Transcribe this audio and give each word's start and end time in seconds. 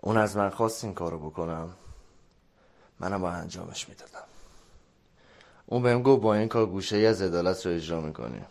اون 0.00 0.16
از 0.16 0.36
من 0.36 0.50
خواست 0.50 0.84
این 0.84 0.94
کارو 0.94 1.30
بکنم. 1.30 1.74
منم 3.00 3.20
با 3.20 3.30
انجامش 3.30 3.88
می‌دادم. 3.88 4.24
اون 5.66 5.82
بهم 5.82 6.02
گفت 6.02 6.22
با 6.22 6.34
این 6.34 6.48
کار 6.48 6.66
گوشه 6.66 6.96
ای 6.96 7.06
از 7.06 7.22
عدالت 7.22 7.66
رو 7.66 7.72
اجرا 7.72 8.00
می‌کنی. 8.00 8.42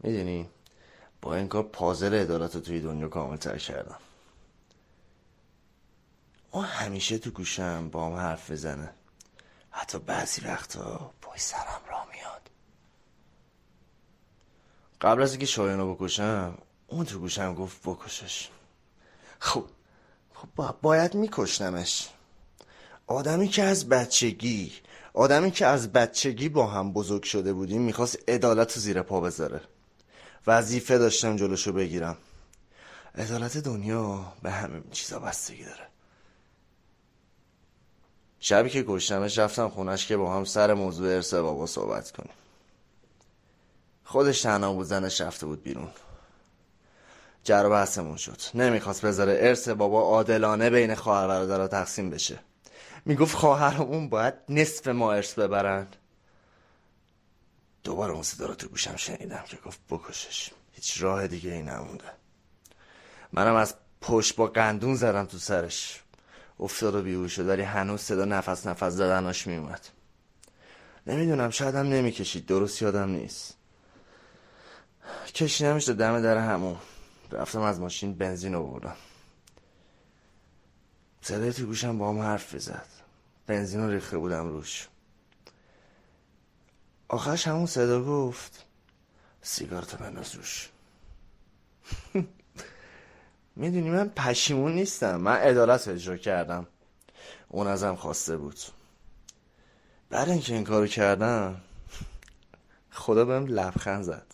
می‌دونی؟ 0.00 0.48
با 1.22 1.34
این 1.34 1.48
کار 1.48 1.62
پازل 1.62 2.14
عدالت 2.14 2.54
رو 2.54 2.60
توی 2.60 2.80
دنیا 2.80 3.08
کامل 3.08 3.36
تر 3.36 3.58
کردم. 3.58 3.98
اون 6.50 6.64
همیشه 6.64 7.18
تو 7.18 7.30
گوشم 7.30 7.88
با 7.88 8.06
هم 8.06 8.14
حرف 8.14 8.50
بزنه 8.50 8.90
حتی 9.70 9.98
بعضی 9.98 10.40
وقتا 10.40 11.10
پای 11.20 11.38
سرم 11.38 11.80
را 11.90 12.04
میاد. 12.12 12.50
قبل 15.00 15.22
از 15.22 15.30
اینکه 15.30 15.46
شایان 15.46 15.78
رو 15.78 15.94
بکشم 15.94 16.58
اون 16.86 17.04
تو 17.04 17.18
گوشم 17.18 17.54
گفت 17.54 17.82
بکشش. 17.84 18.50
خب 19.38 19.64
خب 20.56 20.74
باید 20.82 21.14
میکشنمش 21.14 22.08
آدمی 23.06 23.48
که 23.48 23.62
از 23.62 23.88
بچگی 23.88 24.72
آدمی 25.14 25.50
که 25.50 25.66
از 25.66 25.92
بچگی 25.92 26.48
با 26.48 26.66
هم 26.66 26.92
بزرگ 26.92 27.22
شده 27.22 27.52
بودیم 27.52 27.82
می‌خواست 27.82 28.18
عدالت 28.28 28.72
رو 28.72 28.80
زیر 28.80 29.02
پا 29.02 29.20
بذاره. 29.20 29.60
وظیفه 30.46 30.98
داشتم 30.98 31.36
جلوشو 31.36 31.72
بگیرم. 31.72 32.16
عدالت 33.14 33.58
دنیا 33.58 34.32
به 34.42 34.50
همه 34.50 34.82
چیزا 34.90 35.18
بستگی 35.18 35.64
داره. 35.64 35.86
شبی 38.40 38.70
که 38.70 38.84
کشتمش 38.88 39.38
رفتم 39.38 39.68
خونش 39.68 40.06
که 40.06 40.16
با 40.16 40.36
هم 40.36 40.44
سر 40.44 40.74
موضوع 40.74 41.14
ارث 41.14 41.34
بابا 41.34 41.66
صحبت 41.66 42.10
کنیم. 42.10 42.34
خودش 44.04 44.42
تنها 44.42 44.72
بود 44.72 44.86
زنش 44.86 45.20
رفته 45.20 45.46
بود 45.46 45.62
بیرون. 45.62 45.90
جر 47.44 47.68
بحثمون 47.68 48.16
شد. 48.16 48.40
نمی‌خواست 48.54 49.04
بذاره 49.06 49.38
ارث 49.40 49.68
بابا 49.68 50.02
عادلانه 50.02 50.70
بین 50.70 50.94
خواهر 50.94 51.28
برادرها 51.28 51.68
تقسیم 51.68 52.10
بشه. 52.10 52.38
می‌گفت 53.04 53.36
خواهرمون 53.36 54.08
باید 54.08 54.34
نصف 54.48 54.88
ما 54.88 55.12
ارث 55.12 55.38
ببرن. 55.38 55.86
دوباره 57.84 58.12
اون 58.12 58.22
صدا 58.22 58.46
رو 58.46 58.54
تو 58.54 58.68
گوشم 58.68 58.96
شنیدم 58.96 59.44
که 59.46 59.58
گفت 59.66 59.80
بکشش. 59.90 60.50
هیچ 60.72 61.02
راه 61.02 61.26
دیگه 61.26 61.52
ای 61.52 61.62
نمونده. 61.62 62.04
منم 63.32 63.54
از 63.54 63.74
پشت 64.00 64.36
با 64.36 64.46
قندون 64.46 64.94
زدم 64.94 65.24
تو 65.24 65.38
سرش. 65.38 66.00
افتاد 66.60 66.94
و 66.94 67.02
بیهوش 67.02 67.32
شد 67.32 67.48
ولی 67.48 67.62
هنوز 67.62 68.00
صدا 68.00 68.24
نفس 68.24 68.66
نفس 68.66 68.92
زدناش 68.92 69.46
میومد. 69.46 69.80
نمی‌دونم 71.06 71.50
شاید 71.50 71.74
هم 71.74 71.86
نمی‌کشید. 71.86 72.46
درست 72.46 72.82
یادم 72.82 73.08
نیست. 73.08 73.54
کشیدمش 75.34 75.88
دم 75.88 76.20
در 76.20 76.36
همون. 76.38 76.76
رفتم 77.34 77.60
از 77.60 77.80
ماشین 77.80 78.14
بنزین 78.14 78.54
آوردم 78.54 78.96
صدای 81.20 81.52
تو 81.52 81.66
گوشم 81.66 81.98
با 81.98 82.08
هم 82.08 82.18
حرف 82.18 82.54
بزد 82.54 82.86
بنزین 83.46 83.80
رو 83.80 83.90
ریخته 83.90 84.18
بودم 84.18 84.48
روش. 84.48 84.88
آخرش 87.08 87.48
همون 87.48 87.66
صدا 87.66 88.04
گفت 88.04 88.66
سیگارتو 89.42 89.96
بنداز 89.96 90.34
روش. 90.34 90.70
می‌دونی 93.56 93.90
من 93.90 94.08
پشیمون 94.08 94.72
نیستم. 94.72 95.16
من 95.16 95.36
عدالت 95.36 95.88
اجرا 95.88 96.16
کردم. 96.16 96.66
اون 97.48 97.66
ازم 97.66 97.94
خواسته 97.94 98.36
بود. 98.36 98.58
بعد 100.10 100.28
اینکه 100.28 100.54
این 100.54 100.64
کارو 100.64 100.86
کردم 100.86 101.60
خدا 102.90 103.24
بهم 103.24 103.46
لبخند 103.46 104.02
زد. 104.02 104.33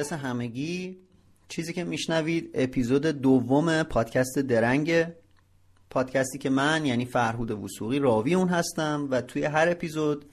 مخلص 0.00 0.12
همگی. 0.12 0.98
چیزی 1.48 1.72
که 1.72 1.84
میشنوید 1.84 2.50
اپیزود 2.54 3.06
دوم 3.06 3.82
پادکست 3.82 4.38
درنگ. 4.38 5.06
پادکستی 5.90 6.38
که 6.38 6.50
من 6.50 6.86
یعنی 6.86 7.04
فرهود 7.04 7.50
وسوقی 7.50 7.98
راوی 7.98 8.34
اون 8.34 8.48
هستم 8.48 9.08
و 9.10 9.20
توی 9.20 9.44
هر 9.44 9.68
اپیزود 9.68 10.24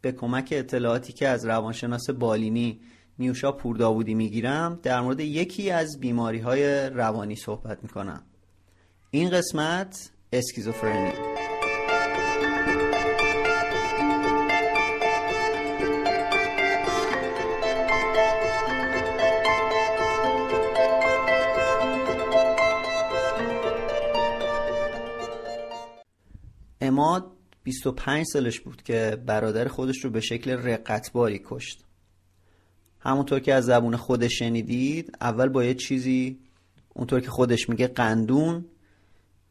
به 0.00 0.12
کمک 0.12 0.48
اطلاعاتی 0.52 1.12
که 1.12 1.28
از 1.28 1.46
روانشناس 1.46 2.10
بالینی 2.10 2.80
نیوشا 3.18 3.52
پورداوودی 3.52 4.14
می‌گیرم 4.14 4.80
در 4.82 5.00
مورد 5.00 5.20
یکی 5.20 5.70
از 5.70 6.00
بیماری 6.00 6.38
های 6.38 6.88
روانی 6.88 7.36
صحبت 7.36 7.82
می‌کنم. 7.82 8.22
این 9.10 9.30
قسمت 9.30 10.10
اسکیزوفرنی. 10.32 11.33
اماد 27.04 27.32
25 27.62 28.26
سالش 28.26 28.60
بود 28.60 28.82
که 28.82 29.22
برادر 29.26 29.68
خودش 29.68 30.04
رو 30.04 30.10
به 30.10 30.20
شکل 30.20 30.50
رقتباری 30.50 31.40
کشت. 31.44 31.84
همونطور 33.00 33.40
که 33.40 33.54
از 33.54 33.64
زبون 33.64 33.96
خودش 33.96 34.38
شنیدید 34.38 35.16
اول 35.20 35.48
با 35.48 35.64
یه 35.64 35.74
چیزی 35.74 36.38
اونطور 36.94 37.20
که 37.20 37.30
خودش 37.30 37.68
میگه 37.68 37.86
قندون 37.86 38.64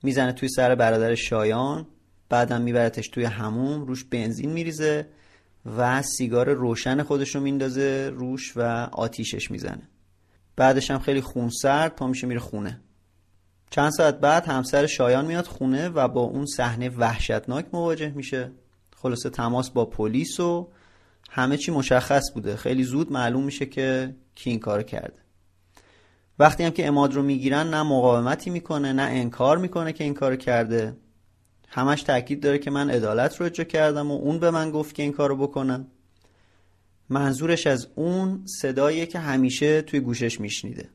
می‌زنه 0.03 0.31
توی 0.31 0.49
سر 0.49 0.75
برادر 0.75 1.15
شایان 1.15 1.87
بعدم 2.29 2.61
میبرتش 2.61 3.07
توی 3.07 3.23
هموم 3.23 3.81
روش 3.81 4.03
بنزین 4.03 4.49
میریزه 4.49 5.07
و 5.77 6.01
سیگار 6.01 6.53
روشن 6.53 7.03
خودش 7.03 7.35
رو 7.35 7.41
میندازه 7.41 8.11
روش 8.15 8.53
و 8.57 8.61
آتیشش 8.91 9.51
می‌زنه. 9.51 9.89
بعدش 10.55 10.91
هم 10.91 10.99
خیلی 10.99 11.21
خونسرد 11.21 11.95
پا 11.95 12.07
میشه 12.07 12.27
میره 12.27 12.39
خونه. 12.39 12.81
چند 13.73 13.91
ساعت 13.91 14.19
بعد 14.19 14.45
همسر 14.45 14.85
شایان 14.85 15.25
میاد 15.25 15.45
خونه 15.45 15.89
و 15.89 16.07
با 16.07 16.21
اون 16.21 16.45
صحنه 16.45 16.89
وحشتناک 16.89 17.65
مواجه 17.73 18.09
میشه. 18.09 18.51
خلاصه 18.95 19.29
تماس 19.29 19.69
با 19.69 19.85
پلیس 19.85 20.39
و 20.39 20.67
همه 21.29 21.57
چی 21.57 21.71
مشخص 21.71 22.31
بوده. 22.33 22.55
خیلی 22.55 22.83
زود 22.83 23.11
معلوم 23.11 23.43
میشه 23.43 23.65
که 23.65 24.15
کی 24.35 24.49
این 24.49 24.59
کار 24.59 24.83
کرده. 24.83 25.19
وقتی 26.39 26.63
هم 26.63 26.71
که 26.71 26.87
اماد 26.87 27.13
رو 27.13 27.21
می‌گیرن 27.23 27.69
نه 27.69 27.83
مقاومتی 27.83 28.49
می‌کنه 28.49 28.93
نه 28.93 29.01
انکار 29.01 29.57
می‌کنه 29.57 29.93
که 29.93 30.03
این 30.03 30.13
کار 30.13 30.35
کرده. 30.35 30.97
همش 31.67 32.03
تاکید 32.03 32.43
داره 32.43 32.57
که 32.57 32.71
من 32.71 32.89
عدالت 32.89 33.37
رو 33.37 33.45
اجرا 33.45 33.65
کردم 33.65 34.11
و 34.11 34.15
اون 34.15 34.39
به 34.39 34.51
من 34.51 34.71
گفت 34.71 34.95
که 34.95 35.03
این 35.03 35.11
کارو 35.11 35.37
بکنم 35.37 35.87
منظورش 37.09 37.67
از 37.67 37.87
اون 37.95 38.43
صداییه 38.61 39.05
که 39.05 39.19
همیشه 39.19 39.81
توی 39.81 39.99
گوشش 39.99 40.39
میشنیده. 40.39 40.89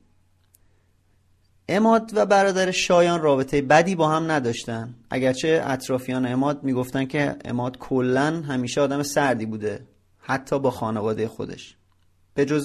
اماد 1.69 2.11
و 2.15 2.27
برادر 2.27 2.71
شایان 2.71 3.23
رابطه 3.23 3.63
بدی 3.63 3.95
با 3.95 4.09
هم 4.09 4.31
نداشتن. 4.31 4.95
اگرچه 5.11 5.63
اطرافیان 5.65 6.27
اماد 6.27 6.65
می‌گفتن 6.65 7.05
که 7.05 7.37
اماد 7.45 7.79
کلا 7.79 8.43
همیشه 8.49 8.81
آدم 8.81 9.03
سردی 9.03 9.47
بوده 9.47 9.87
حتی 10.19 10.59
با 10.59 10.71
خانواده 10.71 11.29
خودش. 11.29 11.77
به 12.35 12.45
جز 12.45 12.65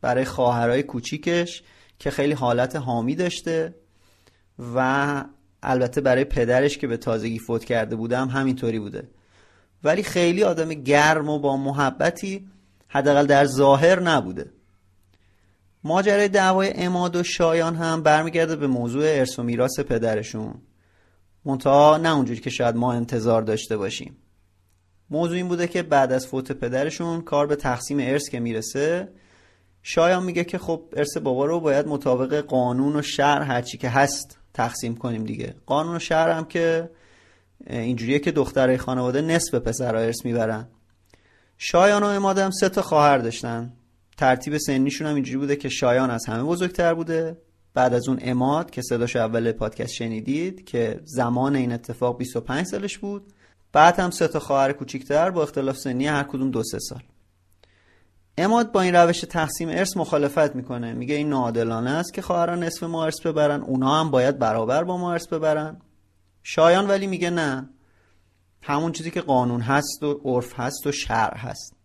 برای 0.00 0.24
خواهرای 0.24 0.82
کوچیکش 0.82 1.62
که 1.98 2.10
خیلی 2.10 2.32
حالت 2.32 2.76
حامی 2.76 3.14
داشته 3.14 3.74
و 4.74 5.24
البته 5.62 6.00
برای 6.00 6.24
پدرش 6.24 6.78
که 6.78 6.86
به 6.86 6.96
تازگی 6.96 7.38
فوت 7.38 7.64
کرده 7.64 7.96
بوده 7.96 8.18
هم 8.18 8.28
همینطوری 8.28 8.78
بوده. 8.78 9.08
ولی 9.84 10.02
خیلی 10.02 10.44
آدم 10.44 10.68
گرم 10.68 11.28
و 11.28 11.38
با 11.38 11.56
محبتی 11.56 12.48
حداقل 12.88 13.26
در 13.26 13.44
ظاهر 13.44 14.00
نبوده. 14.00 14.50
ماجرای 15.84 16.28
دعوای 16.28 16.72
اماد 16.74 17.16
و 17.16 17.22
شایان 17.22 17.76
هم 17.76 18.02
برمیگرده 18.02 18.56
به 18.56 18.66
موضوع 18.66 19.04
ارث 19.06 19.38
و 19.38 19.42
میراث 19.42 19.80
پدرشون. 19.80 20.54
منتها 21.44 21.96
نه 21.96 22.14
اونجوری 22.16 22.40
که 22.40 22.50
شاید 22.50 22.76
ما 22.76 22.92
انتظار 22.92 23.42
داشته 23.42 23.76
باشیم. 23.76 24.16
موضوع 25.10 25.36
این 25.36 25.48
بوده 25.48 25.68
که 25.68 25.82
بعد 25.82 26.12
از 26.12 26.26
فوت 26.26 26.52
پدرشون 26.52 27.20
کار 27.20 27.46
به 27.46 27.56
تقسیم 27.56 27.98
ارث 28.00 28.28
که 28.28 28.40
می‌رسه 28.40 29.08
شایان 29.82 30.24
میگه 30.24 30.44
که 30.44 30.58
خب 30.58 30.82
ارث 30.96 31.16
بابا 31.16 31.46
رو 31.46 31.60
باید 31.60 31.86
مطابق 31.86 32.40
قانون 32.40 32.96
و 32.96 33.02
شهر 33.02 33.42
هرچی 33.42 33.78
که 33.78 33.88
هست 33.88 34.38
تقسیم 34.54 34.96
کنیم 34.96 35.24
دیگه. 35.24 35.54
قانون 35.66 35.96
و 35.96 35.98
شهر 35.98 36.30
هم 36.30 36.44
که 36.44 36.90
اینجوریه 37.66 38.18
که 38.18 38.32
دخترای 38.32 38.78
خانواده 38.78 39.20
نصف 39.20 39.54
پسرها 39.54 40.00
ارث 40.00 40.24
می‌برن. 40.24 40.68
شایان 41.58 42.02
و 42.02 42.06
امادم 42.06 42.50
سه 42.50 42.68
تا 42.68 42.82
خواهر 42.82 43.18
داشتن. 43.18 43.72
ترتیب 44.16 44.58
سنیشون 44.58 45.06
هم 45.06 45.14
اینجوری 45.14 45.38
بوده 45.38 45.56
که 45.56 45.68
شایان 45.68 46.10
از 46.10 46.26
همه 46.26 46.42
بزرگتر 46.42 46.94
بوده. 46.94 47.38
بعد 47.74 47.94
از 47.94 48.08
اون 48.08 48.18
اماد 48.22 48.70
که 48.70 48.82
صداش 48.82 49.16
اول 49.16 49.52
پادکست 49.52 49.92
شنیدید 49.92 50.64
که 50.64 51.00
زمان 51.04 51.56
این 51.56 51.72
اتفاق 51.72 52.18
25 52.18 52.66
سالش 52.66 52.98
بود. 52.98 53.32
بعد 53.72 54.00
هم 54.00 54.10
سه 54.10 54.28
تا 54.28 54.40
خواهر 54.40 54.72
کوچیکتر 54.72 55.30
با 55.30 55.42
اختلاف 55.42 55.78
سنی 55.78 56.06
هر 56.06 56.22
کدوم 56.22 56.50
دو 56.50 56.62
سه 56.62 56.78
سال. 56.78 57.02
اماد 58.38 58.72
با 58.72 58.80
این 58.80 58.94
روش 58.94 59.20
تقسیم 59.20 59.68
ارث 59.68 59.96
مخالفت 59.96 60.56
می‌کنه. 60.56 60.92
میگه 60.92 61.14
این 61.14 61.28
ناعادلانه 61.28 61.90
است 61.90 62.14
که 62.14 62.22
خواهران 62.22 62.62
نصف 62.62 62.82
ما 62.82 63.04
ارث 63.04 63.20
ببرن 63.20 63.62
اونها 63.62 64.00
هم 64.00 64.10
باید 64.10 64.38
برابر 64.38 64.84
با 64.84 64.96
ما 64.96 65.12
ارث 65.12 65.26
ببرن. 65.26 65.76
شایان 66.42 66.86
ولی 66.86 67.06
میگه 67.06 67.30
نه. 67.30 67.68
همون 68.62 68.92
چیزی 68.92 69.10
که 69.10 69.20
قانون 69.20 69.60
هست 69.60 70.02
و 70.02 70.20
عرف 70.24 70.60
هست 70.60 70.86
و 70.86 70.92
شرع 70.92 71.36
هست. 71.36 71.76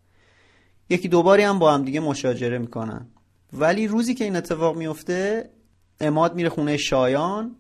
یکی 0.90 1.08
دوباری 1.08 1.44
هم 1.44 1.60
با 1.60 1.74
هم 1.74 1.84
دیگه 1.84 2.00
مشاجره 2.00 2.58
می‌کنن. 2.58 3.08
ولی 3.54 3.88
روزی 3.88 4.14
که 4.14 4.24
این 4.24 4.36
اتفاق 4.36 4.78
میفته 4.78 5.50
اماد 6.00 6.36
میره 6.36 6.50
خونه 6.50 6.78
شایان 6.78 7.56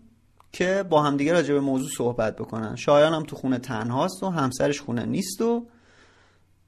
که 0.52 0.86
با 0.90 1.02
همدیگه 1.02 1.34
راجع 1.34 1.54
به 1.54 1.60
موضوع 1.60 1.90
صحبت 1.98 2.36
بکنن. 2.36 2.76
شایان 2.76 3.14
هم 3.14 3.24
تو 3.24 3.36
خونه 3.36 3.58
تنهاست 3.58 4.24
و 4.24 4.30
همسرش 4.30 4.82
خونه 4.82 5.06
نیست 5.06 5.42
و 5.42 5.66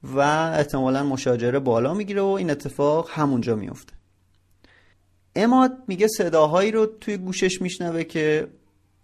و 0.02 0.18
احتمالا 0.56 1.04
مشاجره 1.04 1.58
بالا 1.58 1.94
می‌گیره 1.94 2.22
و 2.22 2.26
این 2.26 2.50
اتفاق 2.50 3.08
همونجا 3.10 3.56
میفته 3.56 3.92
اماد 5.36 5.72
میگه 5.88 6.08
صداهایی 6.08 6.70
رو 6.70 6.86
توی 6.86 7.16
گوشش 7.16 7.62
میشنوه 7.62 8.04
که 8.04 8.48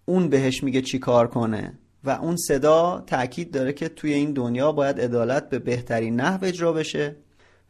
اون 0.05 0.29
بهش 0.29 0.63
میگه 0.63 0.83
چی 0.83 0.99
کار 0.99 1.29
کنه 1.29 1.79
و 2.05 2.11
اون 2.11 2.37
صدا 2.37 3.05
تاکید 3.07 3.51
داره 3.51 3.73
که 3.73 3.89
توی 3.89 4.13
این 4.13 4.33
دنیا 4.33 4.73
باید 4.73 5.01
عدالت 5.01 5.49
به 5.49 5.59
بهترین 5.59 6.21
نحو 6.21 6.45
اجرا 6.45 6.73
بشه. 6.73 7.17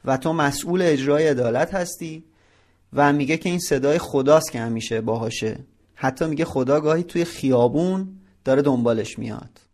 و 0.04 0.16
تو 0.16 0.32
مسئول 0.32 0.82
اجرای 0.82 1.28
عدالت 1.28 1.74
هستی 1.74 2.24
و 2.92 3.12
میگه 3.12 3.36
که 3.36 3.48
این 3.48 3.58
صدای 3.58 3.98
خداست 3.98 4.52
که 4.52 4.60
همیشه 4.60 5.00
باهاشه. 5.00 5.58
حتی 5.94 6.26
میگه 6.26 6.44
خدا 6.44 6.80
گاهی 6.80 7.02
توی 7.02 7.24
خیابون 7.24 8.08
داره 8.44 8.62
دنبالش 8.62 9.18
میاد. 9.18 9.67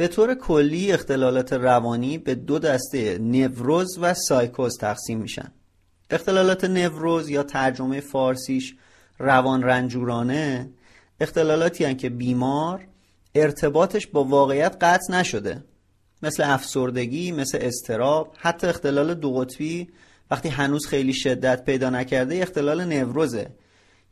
به 0.00 0.08
طور 0.08 0.34
کلی 0.34 0.92
اختلالات 0.92 1.52
روانی 1.52 2.18
به 2.18 2.34
دو 2.34 2.58
دسته 2.58 3.18
نوروز 3.18 3.98
و 4.00 4.14
سایکوز 4.14 4.78
تقسیم 4.78 5.18
میشن. 5.18 5.52
اختلالات 6.10 6.64
نوروز 6.64 7.28
یا 7.28 7.42
ترجمه 7.42 8.00
فارسیش 8.00 8.76
روان 9.18 9.62
رنجورانه 9.62 10.70
اختلالاتی 11.20 11.84
هن 11.84 11.96
که 11.96 12.08
بیمار 12.08 12.86
ارتباطش 13.34 14.06
با 14.06 14.24
واقعیت 14.24 14.76
قطع 14.80 15.12
نشده. 15.12 15.64
مثل 16.22 16.42
افسردگی، 16.46 17.32
مثل 17.32 17.58
استراب، 17.60 18.34
حتی 18.38 18.66
اختلال 18.66 19.14
دو 19.14 19.32
قطبی 19.34 19.88
وقتی 20.30 20.48
هنوز 20.48 20.86
خیلی 20.86 21.12
شدت 21.12 21.64
پیدا 21.64 21.90
نکرده 21.90 22.42
اختلال 22.42 22.84
نوروزه. 22.84 23.50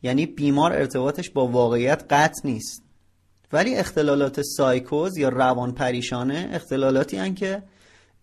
یعنی 0.02 0.26
بیمار 0.26 0.72
ارتباطش 0.72 1.30
با 1.30 1.46
واقعیت 1.46 2.04
قطع 2.10 2.40
نیست. 2.44 2.87
ولی 3.52 3.74
اختلالات 3.74 4.42
سایکوز 4.42 5.16
یا 5.16 5.28
روان 5.28 5.72
پریشانه 5.72 6.50
اختلالاتی 6.52 7.16
هن 7.16 7.34
که 7.34 7.62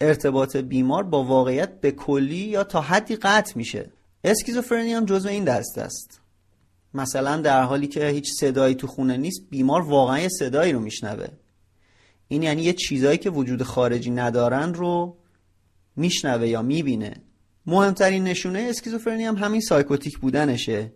ارتباط 0.02 0.58
بیمار 0.58 1.04
با 1.04 1.24
واقعیت 1.24 1.82
به 1.82 1.92
کلی 1.92 2.36
یا 2.36 2.64
تا 2.64 2.82
حدی 2.82 3.16
قطع 3.16 3.54
میشه. 3.56 3.90
اسکیزوفرنی 4.24 4.94
هم 4.94 5.06
جزو 5.06 5.30
این 5.30 5.44
دسته 5.44 5.82
است. 5.82 6.20
مثلا 6.94 7.38
در 7.38 7.64
حالی 7.64 7.88
که 7.88 8.08
هیچ 8.08 8.32
صدایی 8.40 8.76
تو 8.76 8.88
خونه 8.88 9.18
نیست 9.18 9.42
بیمار 9.50 9.82
واقعا 9.82 10.20
یه 10.20 10.30
صدایی 10.30 10.74
رو 10.74 10.80
میشنوه. 10.80 11.28
این 12.28 12.44
یعنی 12.44 12.62
یه 12.62 12.74
چیزایی 12.74 13.18
که 13.18 13.30
وجود 13.30 13.64
خارجی 13.64 14.12
ندارن 14.12 14.74
رو 14.74 15.18
میشنوه 15.96 16.48
یا 16.48 16.62
می‌بینه. 16.62 17.16
مهمترین 17.66 18.24
نشونه 18.24 18.60
اسکیزوفرنی 18.70 19.24
هم 19.24 19.36
همین 19.36 19.62
psychotic 19.62 20.18
بودنشه. 20.18 20.94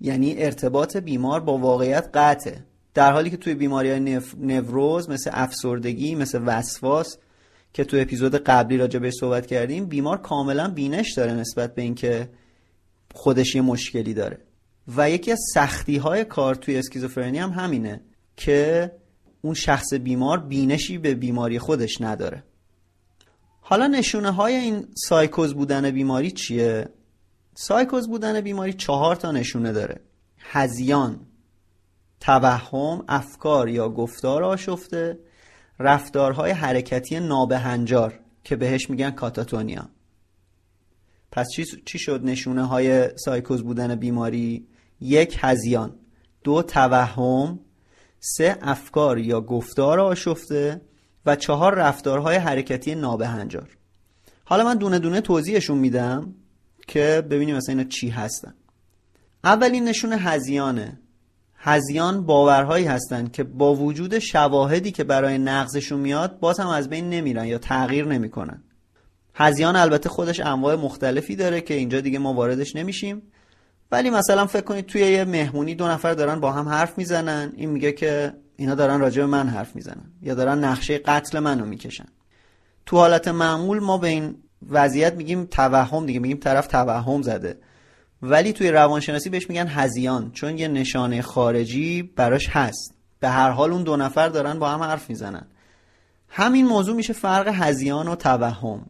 یعنی 0.00 0.42
ارتباط 0.42 0.96
بیمار 0.96 1.40
با 1.40 1.58
واقعیت 1.58 2.10
قطعه. 2.14 2.64
در 2.98 3.12
حالی 3.12 3.30
که 3.30 3.36
توی 3.36 3.54
بیماری 3.54 3.90
های 3.90 4.20
نوروز 4.40 5.10
مثل 5.10 5.30
افسردگی 5.34 6.14
مثل 6.14 6.42
وسواس 6.46 7.16
که 7.72 7.84
توی 7.84 8.00
اپیزود 8.00 8.34
قبلی 8.34 8.76
راجع 8.76 8.98
به 8.98 9.10
صحبت 9.10 9.46
کردیم 9.46 9.86
بیمار 9.86 10.18
کاملا 10.18 10.68
بینش 10.68 11.12
داره 11.12 11.32
نسبت 11.32 11.74
به 11.74 11.82
اینکه 11.82 12.30
خودش 13.14 13.54
یه 13.54 13.62
مشکلی 13.62 14.14
داره. 14.14 14.38
و 14.96 15.10
یکی 15.10 15.32
از 15.32 15.38
سختی 15.54 15.96
های 15.96 16.24
کار 16.24 16.54
توی 16.54 16.78
اسکیزوفرنی 16.78 17.38
هم 17.38 17.50
همینه 17.50 18.00
که 18.36 18.92
اون 19.42 19.54
شخص 19.54 19.94
بیمار 19.94 20.38
بینشی 20.38 20.98
به 20.98 21.14
بیماری 21.14 21.58
خودش 21.58 22.00
نداره. 22.00 22.42
حالا 23.60 23.86
نشونه 23.86 24.30
های 24.30 24.54
این 24.54 24.86
سایکوز 24.94 25.54
بودن 25.54 25.90
بیماری 25.90 26.30
چیه؟ 26.30 26.88
سایکوز 27.54 28.08
بودن 28.08 28.40
بیماری 28.40 28.72
چهار 28.72 29.16
تا 29.16 29.32
نشونه 29.32 29.72
داره. 29.72 30.00
هزیان 30.38 31.27
توهم 32.20 33.04
افکار 33.08 33.68
یا 33.68 33.88
گفتار 33.88 34.44
آشفته. 34.44 35.18
رفتارهای 35.78 36.50
حرکتی 36.50 37.20
نابهنجار 37.20 38.20
که 38.44 38.56
بهش 38.56 38.90
میگن 38.90 39.10
کاتاتونیا. 39.10 39.88
پس 41.32 41.46
چی, 41.84 41.98
شد 41.98 42.24
نشونه 42.24 42.66
های 42.66 43.18
سایکوز 43.18 43.62
بودن 43.62 43.94
بیماری؟ 43.94 44.66
یک 45.00 45.38
هزیان. 45.40 45.94
دو 46.44 46.62
توهم. 46.62 47.60
سه 48.20 48.58
افکار 48.62 49.18
یا 49.18 49.40
گفتار 49.40 50.00
آشفته. 50.00 50.80
و 51.26 51.36
چهار 51.36 51.74
رفتارهای 51.74 52.36
حرکتی 52.36 52.94
نابهنجار. 52.94 53.76
حالا 54.44 54.64
من 54.64 54.74
دونه 54.74 54.98
دونه 54.98 55.20
توضیحشون 55.20 55.78
میدم 55.78 56.34
که 56.86 57.22
ببینیم 57.30 57.56
مثلا 57.56 57.74
اینا 57.74 57.88
چی 57.88 58.08
هستن. 58.08 58.54
اولین 59.44 59.84
نشونه 59.84 60.16
هزیانه. 60.16 61.00
هزیان 61.60 62.26
باورهایی 62.26 62.84
هستند 62.84 63.32
که 63.32 63.44
با 63.44 63.74
وجود 63.74 64.18
شواهدی 64.18 64.90
که 64.90 65.04
برای 65.04 65.38
نقضشون 65.38 66.00
میاد 66.00 66.38
باز 66.40 66.60
هم 66.60 66.68
از 66.68 66.88
بین 66.88 67.10
نمیرن 67.10 67.44
یا 67.44 67.58
تغییر 67.58 68.04
نمی‌کنن. 68.04 68.62
هزیان 69.34 69.76
البته 69.76 70.08
خودش 70.08 70.40
انواع 70.40 70.74
مختلفی 70.74 71.36
داره 71.36 71.60
که 71.60 71.74
اینجا 71.74 72.00
دیگه 72.00 72.18
ما 72.18 72.34
واردش 72.34 72.76
نمیشیم. 72.76 73.22
ولی 73.92 74.10
مثلا 74.10 74.46
فکر 74.46 74.64
کنید 74.64 74.86
توی 74.86 75.00
یه 75.00 75.24
مهمونی 75.24 75.74
دو 75.74 75.88
نفر 75.88 76.14
دارن 76.14 76.40
با 76.40 76.52
هم 76.52 76.68
حرف 76.68 76.98
می‌زنن 76.98 77.52
این 77.56 77.70
میگه 77.70 77.92
که 77.92 78.32
اینا 78.56 78.74
دارن 78.74 79.00
راجع 79.00 79.20
به 79.20 79.26
من 79.26 79.48
حرف 79.48 79.76
می‌زنن 79.76 80.12
یا 80.22 80.34
دارن 80.34 80.64
نقشه 80.64 80.98
قتل 80.98 81.38
منو 81.38 81.64
می‌کشن. 81.64 82.06
تو 82.86 82.96
حالت 82.96 83.28
معمول 83.28 83.80
ما 83.80 83.98
به 83.98 84.08
این 84.08 84.34
وضعیت 84.70 85.14
میگیم 85.14 85.44
توهم 85.44 86.06
دیگه 86.06 86.20
میگیم 86.20 86.36
طرف 86.36 86.66
توهم 86.66 87.22
زده. 87.22 87.58
ولی 88.22 88.52
توی 88.52 88.70
روانشناسی 88.70 89.30
بهش 89.30 89.48
میگن 89.48 89.66
هزیان 89.68 90.30
چون 90.32 90.58
یه 90.58 90.68
نشانه 90.68 91.22
خارجی 91.22 92.02
براش 92.02 92.48
هست. 92.48 92.94
به 93.20 93.28
هر 93.28 93.50
حال 93.50 93.72
اون 93.72 93.82
دو 93.82 93.96
نفر 93.96 94.28
دارن 94.28 94.58
با 94.58 94.70
هم 94.70 94.82
حرف 94.82 95.10
می‌زنن. 95.10 95.46
همین 96.28 96.66
موضوع 96.66 96.96
میشه 96.96 97.12
فرق 97.12 97.48
هزیان 97.54 98.08
و 98.08 98.14
توهم. 98.14 98.86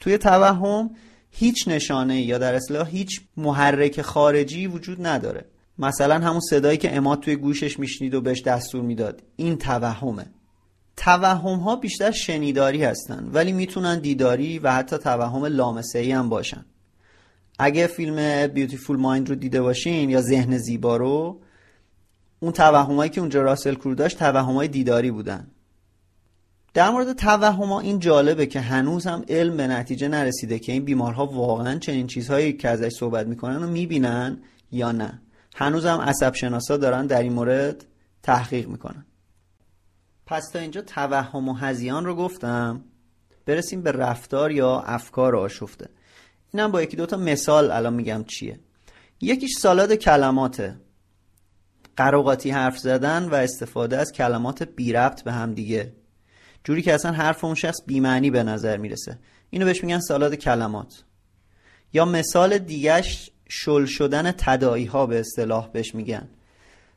توی 0.00 0.18
توهم 0.18 0.90
هیچ 1.30 1.68
نشانه 1.68 2.20
یا 2.20 2.38
در 2.38 2.54
اصلاح 2.54 2.88
هیچ 2.88 3.20
محرک 3.36 4.02
خارجی 4.02 4.66
وجود 4.66 5.06
نداره. 5.06 5.44
مثلا 5.78 6.14
همون 6.14 6.40
صدایی 6.40 6.78
که 6.78 6.96
اماد 6.96 7.20
توی 7.20 7.36
گوشش 7.36 7.78
میشنید 7.78 8.14
و 8.14 8.20
بهش 8.20 8.42
دستور 8.42 8.82
می‌داد. 8.82 9.22
این 9.36 9.58
توهمه. 9.58 10.26
توهم 10.96 11.58
ها 11.58 11.76
بیشتر 11.76 12.10
شنیداری 12.10 12.84
هستن 12.84 13.30
ولی 13.32 13.52
می‌تونن 13.52 13.98
دیداری 13.98 14.58
و 14.58 14.72
حتی 14.72 14.98
توهم 14.98 15.44
لامسه 15.44 15.98
ای 15.98 16.12
هم 16.12 16.28
باشن. 16.28 16.64
اگه 17.64 17.86
فیلم 17.86 18.46
بیوتیفول 18.46 18.96
مایند 18.96 19.28
رو 19.28 19.34
دیده 19.34 19.62
باشین 19.62 20.10
یا 20.10 20.20
ذهن 20.20 20.58
زیبا 20.58 20.96
رو 20.96 21.40
اون 22.40 22.52
توهمایی 22.52 23.10
که 23.10 23.20
اونجا 23.20 23.42
راسل 23.42 23.74
کرو 23.74 23.94
داشت 23.94 24.18
توهمای 24.18 24.68
دیداری 24.68 25.10
بودن. 25.10 25.46
در 26.74 26.90
مورد 26.90 27.12
توهما 27.12 27.80
این 27.80 27.98
جالبه 27.98 28.46
که 28.46 28.60
هنوز 28.60 29.06
هم 29.06 29.24
علم 29.28 29.56
به 29.56 29.66
نتیجه 29.66 30.08
نرسیده 30.08 30.58
که 30.58 30.72
این 30.72 30.84
بیمارها 30.84 31.26
واقعا 31.26 31.78
چنین 31.78 32.06
چیزهایی 32.06 32.52
که 32.52 32.68
ازش 32.68 32.92
صحبت 32.98 33.26
می‌کنن 33.26 33.62
و 33.62 33.66
می‌بینن 33.66 34.38
یا 34.72 34.92
نه. 34.92 35.22
هنوز 35.54 35.86
هم 35.86 36.00
عصب 36.00 36.34
شناسا 36.34 36.76
دارن 36.76 37.06
در 37.06 37.22
این 37.22 37.32
مورد 37.32 37.84
تحقیق 38.22 38.68
می‌کنن. 38.68 39.06
پس 40.26 40.50
تا 40.52 40.58
اینجا 40.58 40.82
توهم 40.82 41.48
و 41.48 41.52
هزیان 41.52 42.04
رو 42.04 42.14
گفتم. 42.14 42.84
برسیم 43.46 43.82
به 43.82 43.92
رفتار 43.92 44.52
یا 44.52 44.80
افکار 44.80 45.36
آشفته. 45.36 45.88
اینم 46.54 46.72
با 46.72 46.82
یکی 46.82 46.96
دوتا 46.96 47.16
مثال 47.16 47.70
الان 47.70 47.94
میگم 47.94 48.24
چیه. 48.24 48.60
یکیش 49.20 49.52
سالاد 49.58 49.94
کلماته 49.94 50.76
قراقاتی 51.96 52.50
حرف 52.50 52.78
زدن 52.78 53.28
و 53.28 53.34
استفاده 53.34 53.96
از 53.96 54.12
کلمات 54.12 54.62
بی 54.62 54.92
ربط 54.92 55.22
به 55.22 55.32
هم 55.32 55.54
دیگه. 55.54 55.92
جوری 56.64 56.82
که 56.82 56.94
اصلا 56.94 57.12
حرف 57.12 57.44
اون 57.44 57.54
شخص 57.54 57.78
بیمعنی 57.86 58.30
به 58.30 58.42
نظر 58.42 58.76
می‌رسه. 58.76 59.18
اینو 59.50 59.64
بهش 59.64 59.84
میگن 59.84 60.00
سالاد 60.00 60.34
کلمات. 60.34 61.04
یا 61.92 62.04
مثال 62.04 62.58
دیگهش 62.58 63.30
شل 63.48 63.84
شدن 63.84 64.32
تدایی 64.32 64.84
ها 64.84 65.06
به 65.06 65.20
اصطلاح 65.20 65.68
بهش 65.68 65.94
میگن. 65.94 66.28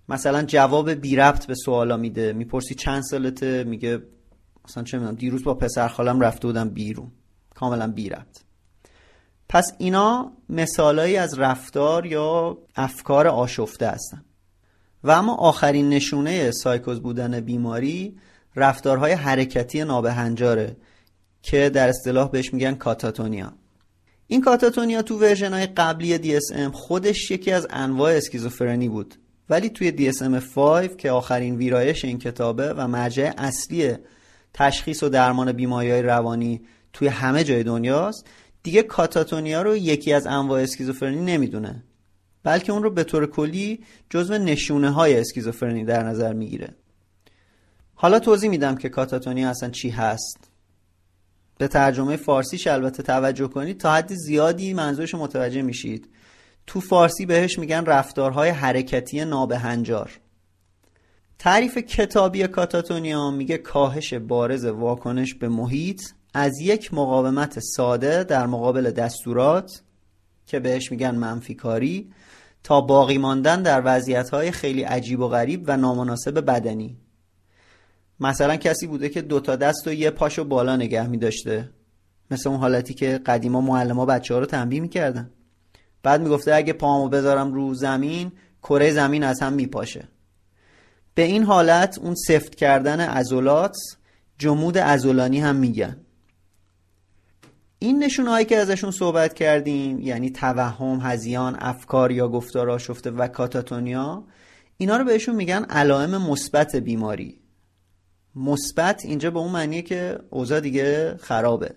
مثلا 0.10 0.44
جواب 0.44 0.92
بی 0.92 1.16
ربط 1.16 1.46
به 1.46 1.56
سوالا 1.56 1.98
میده. 1.98 2.34
می‌پرسی 2.34 2.76
چند 2.76 3.04
سالته؟ 3.04 3.64
میگه 3.64 4.04
مثلا 4.68 4.84
چه 4.84 4.98
می‌دونم 4.98 5.16
دیروز 5.16 5.44
با 5.44 5.54
پسر 5.54 5.88
خالم 5.88 6.20
رفته 6.20 6.48
بودم 6.48 6.70
بیرون. 6.70 7.12
کاملا 7.56 7.92
بی 7.92 8.10
ربط. 8.10 8.45
پس 9.50 9.74
اینا 9.78 10.32
مثالایی 10.50 11.18
از 11.18 11.40
رفتار 11.40 12.06
یا 12.06 12.58
افکار 12.76 13.28
آشفته 13.28 13.88
هستن. 13.88 14.26
و 15.04 15.12
اما 15.12 15.36
آخرین 15.36 15.90
نشونه 15.90 16.52
سایکوز 16.52 17.02
بودن 17.02 17.40
بیماری 17.40 18.18
رفتارهای 18.56 19.12
حرکتی 19.12 19.84
نابهنجاره 19.84 20.78
که 21.42 21.70
در 21.70 21.90
اصطلاح 21.90 22.30
بهش 22.30 22.54
میگن 22.54 22.76
catatonia. 22.76 23.54
این 24.28 24.42
catatonia 24.42 25.02
تو 25.02 25.20
version 25.20 25.54
های 25.54 25.66
قبلی 25.66 26.40
DSM 26.40 26.72
خودش 26.74 27.32
یکی 27.32 27.52
از 27.52 27.68
انواع 27.70 28.14
اسکیزوفرنی 28.14 28.90
بود. 28.90 29.16
ولی 29.50 29.70
توی 29.70 30.12
DSM-5 30.12 30.96
که 30.96 31.12
آخرین 31.12 31.56
ویرایش 31.56 32.06
این 32.06 32.20
کتابه 32.20 32.74
و 32.74 32.88
مرجع 32.88 33.32
اصلی 33.38 33.94
تشخیص 34.54 35.04
و 35.04 35.10
درمان 35.10 35.52
بیماری 35.52 35.92
های 35.92 36.02
روانی 36.02 36.62
توی 36.94 37.08
همه 37.08 37.44
جای 37.44 37.64
دنیاست 37.64 38.26
دیگه 38.66 38.84
کاتاتونیا 38.84 39.62
رو 39.62 39.76
یکی 39.78 40.14
از 40.14 40.28
انواع 40.28 40.62
اسکیزوفرنی 40.62 41.22
نمی‌دونه. 41.22 41.84
بلکه 42.44 42.72
اون 42.72 42.84
رو 42.84 42.90
به 42.90 43.04
طور 43.04 43.26
کلی 43.26 43.84
جزو 44.10 44.38
نشونه 44.38 44.90
های 44.90 45.20
اسکیزوفرنی 45.20 45.86
در 45.86 46.04
نظر 46.04 46.34
می‌گیره. 46.34 46.70
حالا 47.96 48.20
توضیح 48.20 48.50
میدم 48.50 48.76
که 48.76 48.90
کاتاتونیا 48.90 49.50
اصلا 49.50 49.70
چی 49.70 49.90
هست. 49.90 50.52
به 51.58 51.68
ترجمه 51.68 52.16
فارسیش 52.16 52.68
البته 52.68 53.04
توجه 53.04 53.48
کنید 53.48 53.80
تا 53.80 53.94
حد 53.94 54.14
زیادی 54.14 54.74
منظورش 54.74 55.16
متوجه 55.16 55.62
میشید. 55.62 56.10
تو 56.68 56.80
فارسی 56.80 57.26
بهش 57.26 57.60
میگن 57.60 57.86
رفتارهای 57.86 58.50
حرکتی 58.50 59.26
نابهنجار. 59.26 60.20
تعریف 61.40 61.78
کتابی 61.78 62.48
کاتاتونیا 62.48 63.32
میگه 63.32 63.58
کاهش 63.58 64.14
بارز 64.14 64.66
واکنش 64.66 65.34
به 65.34 65.50
محیط 65.50 66.02
از 66.38 66.60
یک 66.60 66.94
مقاومت 66.94 67.60
ساده 67.60 68.24
در 68.24 68.48
مقابل 68.48 68.92
دستورات 68.92 69.82
که 70.48 70.60
بهش 70.60 70.92
میگن 70.92 71.16
منفی 71.16 71.56
کاری 71.56 72.12
تا 72.64 72.82
باقی 72.82 73.18
ماندن 73.18 73.62
در 73.62 73.82
وضعیت 73.86 74.52
خیلی 74.52 74.84
عجیب 74.84 75.20
و 75.20 75.28
غریب 75.28 75.64
و 75.68 75.78
نامناسب 75.78 76.46
بدنی. 76.46 76.98
مثلا 78.20 78.56
کسی 78.56 78.88
بوده 78.88 79.10
که 79.10 79.22
دوتا 79.22 79.56
دست 79.56 79.88
و 79.88 79.94
یه 79.94 80.10
پاشو 80.10 80.44
بالا 80.44 80.76
نگه 80.76 81.08
می 81.08 81.18
داشته 81.18 81.70
مثل 82.32 82.50
اون 82.50 82.60
حالتی 82.60 82.94
که 82.94 83.20
قدیما 83.26 83.62
معلم 83.62 84.06
بچه 84.06 84.34
ها 84.34 84.40
رو 84.40 84.46
تنبیه 84.46 84.80
می‌کردن. 84.80 85.30
بعد 86.04 86.22
می‌گفته 86.22 86.54
اگه 86.54 86.74
پامو 86.74 87.10
بذارم 87.10 87.54
رو 87.54 87.74
زمین 87.74 88.32
کره 88.64 88.92
زمین 88.92 89.24
از 89.24 89.42
هم 89.42 89.54
میپاشه. 89.54 90.08
به 91.14 91.22
این 91.22 91.44
حالت 91.44 92.00
اون 92.00 92.16
سفت 92.16 92.56
کردن 92.56 93.00
ازولات 93.00 93.76
جمود 94.38 94.78
ازولانی 94.78 95.40
هم 95.40 95.56
میگن. 95.56 96.05
این 97.86 98.04
نشونه 98.04 98.30
هایی 98.30 98.46
که 98.46 98.58
ازشون 98.58 98.92
صحبت 98.92 99.34
کردیم 99.34 100.00
یعنی 100.00 100.30
توهم، 100.30 101.00
هزیان، 101.02 101.58
افکار 101.60 102.12
یا 102.12 102.28
گفتار 102.28 102.70
آشفته 102.70 103.12
و 103.12 103.28
کاتاتونیا 103.28 104.24
اینا 104.78 104.98
رو 104.98 105.06
بهشون 105.06 105.36
میگن 105.36 105.64
علائم 105.64 106.22
مثبت 106.22 106.76
بیماری. 106.76 107.42
مثبت 108.36 109.06
اینجا 109.06 109.32
به 109.32 109.40
اون 109.40 109.52
معنیه 109.52 109.82
که 109.82 110.20
اوضاع 110.30 110.60
دیگه 110.60 111.18
خرابه. 111.18 111.72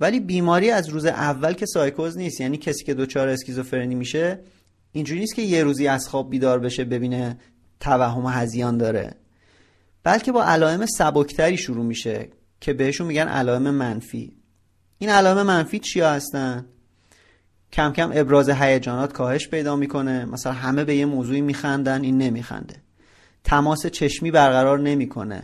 ولی 0.00 0.20
بیماری 0.20 0.70
از 0.70 0.88
روز 0.88 1.06
اول 1.06 1.52
که 1.52 1.66
سایکوز 1.66 2.16
نیست 2.16 2.40
یعنی 2.40 2.56
کسی 2.56 2.84
که 2.84 2.94
دچار 2.94 3.28
اسکیزوفرنی 3.28 3.94
میشه 3.94 4.40
اینجوری 4.92 5.20
نیست 5.20 5.34
که 5.34 5.42
یه 5.42 5.64
روزی 5.64 5.88
از 5.88 6.08
خواب 6.08 6.30
بیدار 6.30 6.58
بشه 6.58 6.84
ببینه 6.84 7.38
توهم 7.80 8.26
هزیان 8.26 8.78
داره. 8.78 9.14
بلکه 10.02 10.32
با 10.32 10.44
علائم 10.44 10.86
سبکتری 10.86 11.56
شروع 11.56 11.84
میشه 11.84 12.28
که 12.60 12.72
بهشون 12.72 13.06
میگن 13.06 13.28
علائم 13.28 13.70
منفی. 13.70 14.43
این 15.04 15.12
علائم 15.12 15.42
منفی 15.42 15.78
چیا 15.78 16.10
هستن؟ 16.10 16.64
کم 17.72 17.92
کم 17.92 18.10
ابراز 18.14 18.50
هیجانات 18.50 19.12
کاهش 19.12 19.48
پیدا 19.48 19.76
می‌کنه. 19.76 20.24
مثلا 20.24 20.52
همه 20.52 20.84
به 20.84 20.96
یه 20.96 21.06
موضوعی 21.06 21.40
میخندن 21.40 22.02
این 22.02 22.18
نمیخنده. 22.18 22.74
تماس 23.44 23.86
چشمی 23.86 24.30
برقرار 24.30 24.78
نمی‌کنه. 24.78 25.42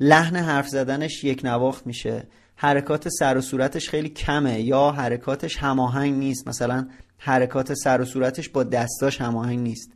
لحن 0.00 0.36
حرف 0.36 0.68
زدنش 0.68 1.24
یک 1.24 1.40
نواخت 1.44 1.86
میشه. 1.86 2.26
حرکات 2.56 3.08
سر 3.08 3.36
و 3.36 3.40
صورتش 3.40 3.88
خیلی 3.88 4.08
کمه 4.08 4.60
یا 4.60 4.90
حرکاتش 4.90 5.56
هماهنگ 5.56 6.14
نیست. 6.14 6.48
مثلا 6.48 6.88
حرکات 7.18 7.74
سر 7.74 8.00
و 8.00 8.04
صورتش 8.04 8.48
با 8.48 8.64
دستاش 8.64 9.20
هماهنگ 9.20 9.58
نیست. 9.58 9.90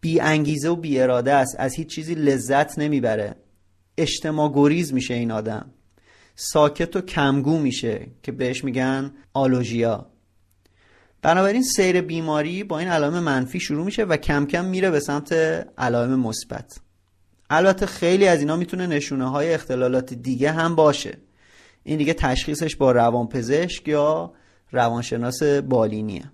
بی 0.00 0.20
انگیزه 0.20 0.68
و 0.68 0.76
بی 0.76 1.00
اراده 1.00 1.32
است. 1.32 1.56
از 1.58 1.74
هیچ 1.74 1.88
چیزی 1.88 2.14
لذت 2.14 2.78
نمی‌بره. 2.78 3.34
اجتماع 3.96 4.52
گریز 4.54 4.92
میشه 4.92 5.14
این 5.14 5.30
آدم. 5.30 5.70
ساکت 6.40 6.96
و 6.96 7.00
کمگو 7.00 7.58
میشه 7.58 8.06
که 8.22 8.32
بهش 8.32 8.64
میگن 8.64 9.12
آلوژیا. 9.34 10.06
بنابراین 11.22 11.62
سیر 11.62 12.00
بیماری 12.00 12.64
با 12.64 12.78
این 12.78 12.88
علائم 12.88 13.18
منفی 13.18 13.60
شروع 13.60 13.84
میشه 13.84 14.04
و 14.04 14.16
کم 14.16 14.46
کم 14.46 14.64
میره 14.64 14.90
به 14.90 15.00
سمت 15.00 15.32
علائم 15.78 16.20
مثبت. 16.20 16.80
البته 17.50 17.86
خیلی 17.86 18.28
از 18.28 18.38
اینا 18.40 18.56
می‌تونه 18.56 18.86
نشونه 18.86 19.30
های 19.30 19.54
اختلالات 19.54 20.14
دیگه 20.14 20.52
هم 20.52 20.74
باشه. 20.74 21.18
این 21.82 21.98
دیگه 21.98 22.14
تشخیصش 22.14 22.76
با 22.76 22.92
روانپزشک 22.92 23.88
یا 23.88 24.32
روانشناس 24.72 25.42
بالینیه. 25.42 26.32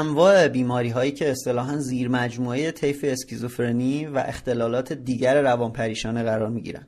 انواع 0.00 0.48
بیماری 0.48 0.88
هایی 0.88 1.12
که 1.12 1.30
اصطلاحا 1.30 1.76
زیر 1.76 2.08
مجموعه 2.08 2.70
طیف 2.70 3.04
اسکیزوفرنی 3.08 4.06
و 4.06 4.24
اختلالات 4.26 4.92
دیگر 4.92 5.42
روانپریشانه 5.42 6.22
قرار 6.22 6.48
می 6.48 6.62
گیرن. 6.62 6.86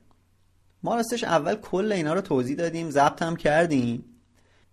ما 0.83 0.95
راستش 0.95 1.25
اول 1.25 1.55
کل 1.55 1.93
اینا 1.93 2.15
رو 2.15 2.21
توضیح 2.21 2.57
دادیم 2.57 2.91
ضبط 2.91 3.23
هم 3.23 3.37
کردیم 3.37 4.05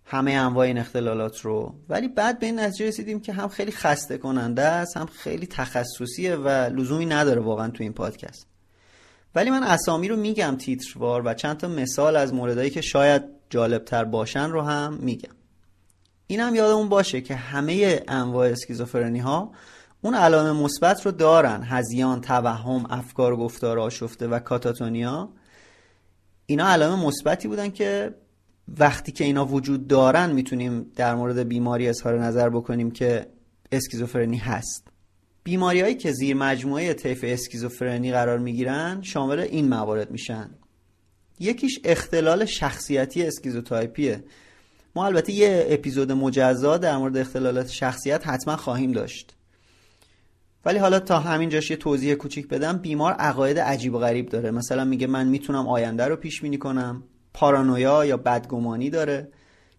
همه 0.04 0.32
انواع 0.32 0.66
این 0.66 0.78
اختلالات 0.78 1.40
رو. 1.40 1.74
ولی 1.88 2.08
بعد 2.08 2.38
به 2.38 2.46
این 2.46 2.60
نتیجه 2.60 2.88
رسیدیم 2.88 3.20
که 3.20 3.32
هم 3.32 3.48
خیلی 3.48 3.72
خسته 3.72 4.18
کننده 4.18 4.62
است 4.62 4.96
هم 4.96 5.06
خیلی 5.06 5.46
تخصصیه 5.46 6.36
و 6.36 6.48
لزومی 6.48 7.06
نداره 7.06 7.40
واقعا 7.40 7.68
تو 7.68 7.82
این 7.82 7.92
پادکست. 7.92 8.46
ولی 9.34 9.50
من 9.50 9.62
اسامی 9.62 10.08
رو 10.08 10.16
میگم 10.16 10.56
تیتروار 10.58 11.22
و 11.24 11.34
چند 11.34 11.56
تا 11.56 11.68
مثال 11.68 12.16
از 12.16 12.34
موردهایی 12.34 12.70
که 12.70 12.80
شاید 12.80 13.22
جالبتر 13.50 14.04
باشن 14.04 14.50
رو 14.50 14.62
هم 14.62 14.94
میگم. 14.94 15.37
این 16.30 16.40
هم 16.40 16.54
یادمون 16.54 16.88
باشه 16.88 17.20
که 17.20 17.34
همه 17.34 18.02
انواع 18.08 18.48
اسکیزوفرنی 18.48 19.18
ها 19.18 19.52
اون 20.00 20.14
علائم 20.14 20.56
مثبت 20.56 21.06
رو 21.06 21.12
دارن. 21.12 21.62
هزیان 21.62 22.20
توهم 22.20 22.86
افکار 22.90 23.36
گفتار 23.36 23.78
آشفته 23.78 24.28
و 24.28 24.38
کاتاتونیا. 24.38 25.28
اینا 26.46 26.68
علائم 26.68 26.98
مثبتی 26.98 27.48
بودن 27.48 27.70
که 27.70 28.14
وقتی 28.78 29.12
که 29.12 29.24
اینا 29.24 29.44
وجود 29.46 29.86
دارن 29.86 30.32
می‌تونیم 30.32 30.92
در 30.96 31.14
مورد 31.14 31.48
بیماری 31.48 31.88
اظهار 31.88 32.22
نظر 32.22 32.48
بکنیم 32.48 32.90
که 32.90 33.26
اسکیزوفرنی 33.72 34.36
هست. 34.36 34.88
بیماری 35.44 35.80
هایی 35.80 35.94
که 35.94 36.12
زیر 36.12 36.36
مجموعه 36.36 36.94
طیف 36.94 37.24
اسکیزوفرنی 37.28 38.12
قرار 38.12 38.38
می‌گیرن 38.38 39.02
شامل 39.02 39.40
این 39.40 39.68
موارد 39.68 40.10
میشن. 40.10 40.50
یکیش 41.40 41.80
اختلال 41.84 42.44
شخصیتی 42.44 43.26
اسکیزوتایپیه. 43.26 44.24
البته 45.06 45.32
یه 45.32 45.66
اپیزود 45.68 46.12
مجزا 46.12 46.76
در 46.76 46.96
مورد 46.96 47.16
اختلالات 47.16 47.68
شخصیت 47.68 48.26
حتما 48.26 48.56
خواهیم 48.56 48.92
داشت. 48.92 49.34
ولی 50.64 50.78
حالا 50.78 51.00
تا 51.00 51.18
همینجاش 51.18 51.70
یه 51.70 51.76
توضیح 51.76 52.14
کوچیک 52.14 52.48
بدم 52.48 52.78
بیمار 52.78 53.12
عقاید 53.12 53.58
عجیب 53.58 53.94
و 53.94 53.98
غریب 53.98 54.28
داره. 54.28 54.50
مثلا 54.50 54.84
میگه 54.84 55.06
من 55.06 55.26
می‌تونم 55.26 55.68
آینده 55.68 56.04
رو 56.04 56.16
پیش 56.16 56.40
بینی 56.40 56.58
کنم. 56.58 57.02
پارانویا 57.34 58.04
یا 58.04 58.16
بدگمانی 58.16 58.90
داره 58.90 59.28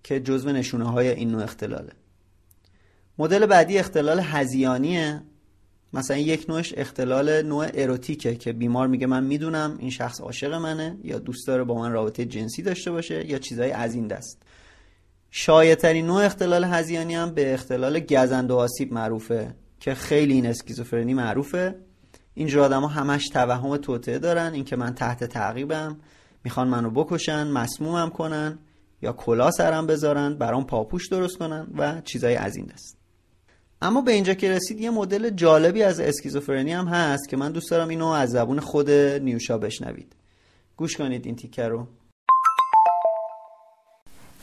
که 0.04 0.20
جزو 0.20 0.52
نشونه 0.52 0.92
های 0.92 1.10
این 1.10 1.32
نوع 1.32 1.44
اختلاله. 1.44 1.92
مدل 3.18 3.46
بعدی 3.46 3.78
اختلال 3.78 4.20
هزیانیه. 4.20 5.22
مثلا 5.94 6.18
یک 6.18 6.46
نوعش 6.50 6.74
اختلال 6.78 7.42
نوع 7.42 7.68
اروتیکه 7.74 8.36
که 8.36 8.54
بیمار 8.54 8.88
میگه 8.88 9.08
من 9.08 9.24
می‌دونم 9.24 9.76
این 9.80 9.90
شخص 9.90 10.22
عاشق 10.22 10.54
منه 10.54 10.98
یا 11.04 11.20
دوست 11.20 11.48
داره 11.48 11.64
با 11.64 11.76
من 11.76 11.92
رابطه 11.92 12.26
جنسی 12.26 12.62
داشته 12.62 12.92
باشه 12.92 13.30
یا 13.30 13.38
چیزهای 13.38 13.72
از 13.72 13.96
این 13.96 14.08
دست. 14.08 14.42
شایعترین 15.32 16.06
نوع 16.06 16.26
اختلال 16.26 16.64
هزیانی 16.64 17.16
هم 17.16 17.32
به 17.32 17.54
اختلال 17.54 18.00
گزند 18.00 18.52
و 18.52 18.56
آسیب 18.56 18.94
معروفه 18.94 19.56
که 19.80 19.94
خیلی 19.94 20.34
این 20.34 20.46
اسکیزوفرنی 20.46 21.14
معروفه. 21.14 21.76
اینجور 22.34 22.62
آدم 22.64 22.82
ها 22.82 22.88
همش 22.88 23.28
توهم 23.28 23.78
توطعه 23.78 24.20
دارن. 24.20 24.54
اینکه 24.54 24.76
من 24.76 24.96
تحت 24.96 25.24
تعقیبم. 25.24 25.98
می‌خوان 26.44 26.68
منو 26.68 26.90
بکشن 26.90 27.48
مسمومم 27.48 28.10
کنن 28.10 28.60
یا 29.02 29.14
کلا 29.14 29.52
سرم 29.52 29.88
بذارن 29.88 30.34
برام 30.34 30.66
پاپوش 30.66 31.08
درست 31.08 31.38
کنن 31.38 31.68
و 31.78 32.02
چیزای 32.02 32.36
از 32.36 32.56
این 32.56 32.66
دست. 32.66 32.98
اما 33.82 34.02
به 34.02 34.12
اینجا 34.12 34.34
که 34.34 34.52
رسید 34.52 34.80
یه 34.80 34.90
مدل 34.90 35.30
جالبی 35.30 35.84
از 35.84 36.00
اسکیزوفرنی 36.00 36.74
هم 36.74 36.88
هست 36.88 37.30
که 37.30 37.38
من 37.38 37.52
دوست 37.52 37.72
دارم 37.72 37.88
اینو 37.88 38.08
از 38.08 38.30
زبون 38.30 38.60
خود 38.60 38.92
نیوشا 38.92 39.58
بشنوید. 39.58 40.16
گوش 40.78 40.98
کنید 40.98 41.26
این 41.26 41.36
تیکه 41.36 41.64
رو. 41.68 41.88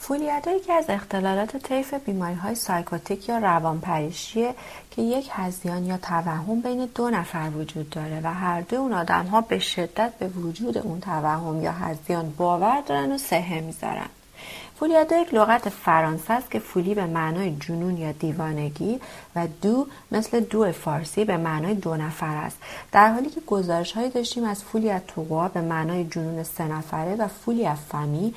فولیادا 0.08 0.50
یکی 0.52 0.72
از 0.72 0.84
اختلالات 0.90 1.56
طیف 1.56 1.94
بیماری 1.94 2.34
های 2.34 2.54
سایکوتیک 2.54 3.28
یا 3.28 3.38
روانپریشیه 3.38 4.54
که 4.90 5.02
یک 5.02 5.28
هزیان 5.32 5.84
یا 5.84 5.96
توهم 5.96 6.60
بین 6.60 6.88
دو 6.94 7.10
نفر 7.10 7.50
وجود 7.56 7.90
داره 7.90 8.20
و 8.25 8.34
هر 8.34 8.60
دو 8.60 8.76
اون 8.76 8.92
آدم 8.92 9.26
ها 9.26 9.40
به 9.40 9.58
شدت 9.58 10.12
به 10.18 10.28
وجود 10.28 10.78
اون 10.78 11.00
توهم 11.00 11.62
یا 11.62 11.72
هزیان 11.72 12.34
باور 12.36 12.80
دارن 12.80 13.12
و 13.12 13.18
سهه 13.18 13.60
می‌ذارن. 13.60 14.08
فولیادا 14.78 15.16
یک 15.16 15.35
لغت 15.35 15.68
فرانسه 15.68 16.33
است 16.33 16.50
که 16.50 16.59
فولی 16.59 16.95
به 16.95 17.06
معنای 17.06 17.56
جنون 17.61 17.97
یا 17.97 18.12
دیوانگی 18.12 19.00
و 19.37 19.47
دو 19.62 19.87
مثل 20.12 20.40
دو 20.40 20.73
فارسی 20.73 21.25
به 21.25 21.37
معنای 21.37 21.75
دو 21.75 21.97
نفر 21.97 22.37
است. 22.37 22.59
در 22.92 23.12
حالی 23.12 23.30
که 23.30 23.40
گزارش 23.47 23.92
هایی 23.92 24.11
داشتیم 24.11 24.45
از 24.45 24.64
فولی 24.64 24.99
توقا 24.99 25.49
به 25.49 25.61
معنای 25.61 26.04
جنون 26.04 26.42
سه 26.42 26.64
نفره 26.64 27.16
و 27.16 27.28
فولی 27.28 27.68
فمی 27.88 28.35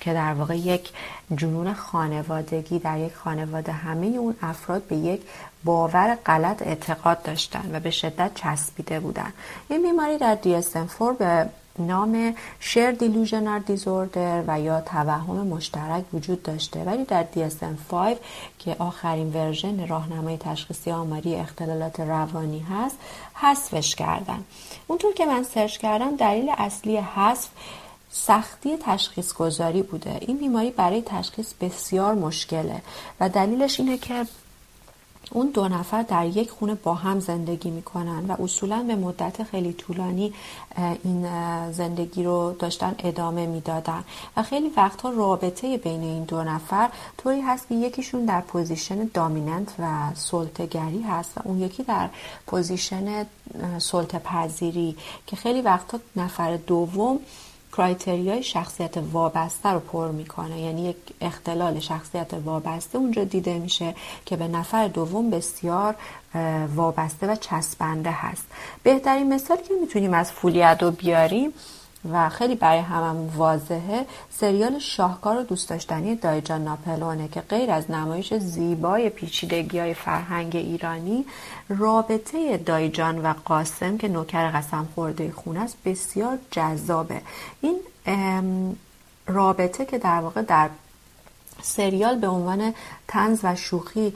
که 0.00 0.14
در 0.14 0.34
واقع 0.34 0.56
یک 0.56 0.92
جنون 1.36 1.74
خانوادگی 1.74 2.78
در 2.78 2.98
یک 2.98 3.14
خانواده 3.14 3.72
همه 3.72 4.06
اون 4.06 4.36
افراد 4.42 4.82
به 4.82 4.96
یک 4.96 5.20
باور 5.64 6.18
غلط 6.26 6.62
اعتقاد 6.62 7.22
داشتن 7.22 7.70
و 7.72 7.80
به 7.80 7.90
شدت 7.90 8.30
چسبیده 8.34 9.00
بودن. 9.00 9.32
این 9.68 9.82
بیماری 9.82 10.18
در 10.18 10.38
DSM-4 10.42 11.18
به 11.18 11.48
نام 11.78 12.34
شیر 12.60 12.90
دیلوژنر 12.90 13.58
دیزوردر 13.58 14.42
و 14.46 14.60
یا 14.60 14.80
توهم 14.80 15.46
مشترک 15.46 16.04
وجود 16.14 16.42
داشته. 16.42 16.84
ولی 16.84 17.04
در 17.04 17.24
DSM-5 17.34 17.94
که 18.58 18.76
آخرین 18.78 19.32
ورژن 19.32 19.86
راهنمای 19.86 20.36
تشخیصی 20.36 20.90
آماری 20.90 21.34
اختلالات 21.34 22.00
روانی 22.00 22.60
هست 22.60 22.96
حذفش 23.34 23.94
کردن. 23.94 24.44
اونطور 24.86 25.12
که 25.12 25.26
من 25.26 25.42
سرچ 25.42 25.78
کردم 25.78 26.16
دلیل 26.16 26.50
اصلی 26.58 26.96
حذف 26.96 27.48
سختی 28.10 28.76
تشخیص 28.76 29.34
گذاری 29.34 29.82
بوده. 29.82 30.18
این 30.20 30.38
بیماری 30.38 30.70
برای 30.70 31.02
تشخیص 31.06 31.52
بسیار 31.60 32.14
مشکله 32.14 32.82
و 33.20 33.28
دلیلش 33.28 33.80
اینه 33.80 33.98
که 33.98 34.26
اون 35.30 35.50
دو 35.50 35.68
نفر 35.68 36.02
در 36.02 36.26
یک 36.26 36.50
خونه 36.50 36.74
با 36.74 36.94
هم 36.94 37.20
زندگی 37.20 37.70
می‌کنن 37.70 38.24
و 38.28 38.42
اصولا 38.42 38.84
به 38.86 38.94
مدت 38.96 39.42
خیلی 39.42 39.72
طولانی 39.72 40.32
این 41.04 41.26
زندگی 41.72 42.24
رو 42.24 42.56
داشتن 42.58 42.94
ادامه 42.98 43.46
می‌دادن. 43.46 44.04
و 44.36 44.42
خیلی 44.42 44.72
وقتها 44.76 45.10
رابطه 45.10 45.76
بین 45.78 46.02
این 46.02 46.24
دو 46.24 46.42
نفر 46.42 46.88
طوری 47.18 47.40
هست 47.40 47.68
که 47.68 47.74
یکیشون 47.74 48.24
در 48.24 48.40
position 48.40 49.10
dominant 49.14 49.74
و 49.78 50.14
سلطگری 50.14 51.02
هست 51.02 51.38
و 51.38 51.40
اون 51.44 51.60
یکی 51.60 51.82
در 51.82 52.08
position 52.46 53.26
سلطه 53.78 54.18
پذیری 54.18 54.96
که 55.26 55.36
خیلی 55.36 55.60
وقتها 55.60 56.00
نفر 56.16 56.56
دوم 56.56 57.18
criteria 57.72 58.34
ی 58.34 58.42
شخصیت 58.42 58.96
وابسته 59.12 59.68
رو 59.68 59.80
پر 59.80 60.08
می‌کنه. 60.08 60.60
یعنی 60.60 60.88
یک 60.88 60.96
اختلال 61.20 61.80
شخصیت 61.80 62.34
وابسته 62.34 62.98
اونجا 62.98 63.24
دیده 63.24 63.58
میشه 63.58 63.94
که 64.26 64.36
به 64.36 64.48
نفر 64.48 64.88
دوم 64.88 65.30
بسیار 65.30 65.94
وابسته 66.76 67.26
و 67.26 67.36
چسبنده 67.36 68.10
هست. 68.10 68.46
بهترین 68.82 69.34
مثالی 69.34 69.62
که 69.62 69.74
می‌تونیم 69.80 70.14
از 70.14 70.32
folie 70.32 70.61
à 70.61 70.67
deux 70.67 70.90
بیاریم 70.90 71.52
و 72.12 72.28
خیلی 72.28 72.54
برای 72.54 72.78
هممون 72.78 73.28
واضحه 73.36 74.06
سریال 74.30 74.78
شاهکار 74.78 75.38
و 75.38 75.42
دوست 75.42 75.68
داشتنی 75.68 76.16
دایجان 76.16 76.64
ناپلونه 76.64 77.28
که 77.28 77.40
غیر 77.40 77.70
از 77.70 77.90
نمایش 77.90 78.34
زیبای 78.34 79.10
پیچیدگی 79.10 79.78
های 79.78 79.94
فرهنگ 79.94 80.56
ایرانی 80.56 81.24
رابطه 81.68 82.56
دایجان 82.56 83.22
و 83.22 83.34
قاسم 83.44 83.98
که 83.98 84.08
نوکر 84.08 84.50
قسم 84.50 84.88
خورده 84.94 85.32
خونه 85.32 85.60
است 85.60 85.76
بسیار 85.84 86.38
جذابه. 86.50 87.22
این 87.60 87.76
رابطه 89.26 89.84
که 89.84 89.98
در 89.98 90.20
واقع 90.20 90.42
در 90.42 90.68
سریال 91.62 92.18
به 92.18 92.28
عنوان 92.28 92.74
تنز 93.08 93.40
و 93.42 93.56
شوخی 93.56 94.12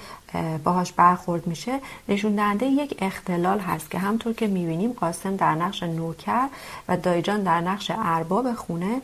باهاش 0.65 0.93
برخورد 0.93 1.47
میشه 1.47 1.81
نشون 2.09 2.35
دهنده 2.35 2.67
یک 2.67 2.97
اختلال 2.99 3.59
هست 3.59 3.91
که 3.91 3.99
همطور 3.99 4.33
که 4.33 4.47
می‌بینیم 4.47 4.93
قاسم 4.93 5.37
در 5.37 5.55
نقش 5.55 5.83
نوکر 5.83 6.49
و 6.89 6.97
دایجان 6.97 7.43
در 7.43 7.61
نقش 7.61 7.91
ارباب 7.95 8.55
خونه 8.55 9.01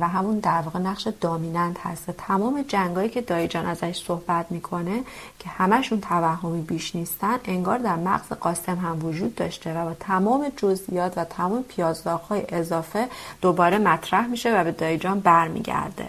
و 0.00 0.08
همون 0.08 0.38
در 0.38 0.60
واقع 0.60 0.78
نقش 0.78 1.08
دامیننت 1.20 1.80
هست. 1.80 2.10
تمام 2.10 2.64
جنگایی 2.68 3.08
که 3.08 3.20
دایجان 3.20 3.66
ازش 3.66 4.04
صحبت 4.06 4.46
می‌کنه 4.50 5.02
که 5.38 5.48
همشون 5.48 6.00
توهمی 6.00 6.62
بیش 6.62 6.96
نیستن 6.96 7.38
انگار 7.44 7.78
در 7.78 7.96
مغز 7.96 8.28
قاسم 8.28 8.76
هم 8.76 9.04
وجود 9.04 9.34
داشته 9.34 9.80
و 9.80 9.84
با 9.84 9.94
تمام 10.00 10.52
جزئیات 10.56 11.18
و 11.18 11.24
تمام 11.24 11.62
پیازداغهای 11.62 12.42
اضافه 12.48 13.08
دوباره 13.40 13.78
مطرح 13.78 14.26
میشه 14.26 14.60
و 14.60 14.64
به 14.64 14.72
دایجان 14.72 15.20
برمیگرده. 15.20 16.08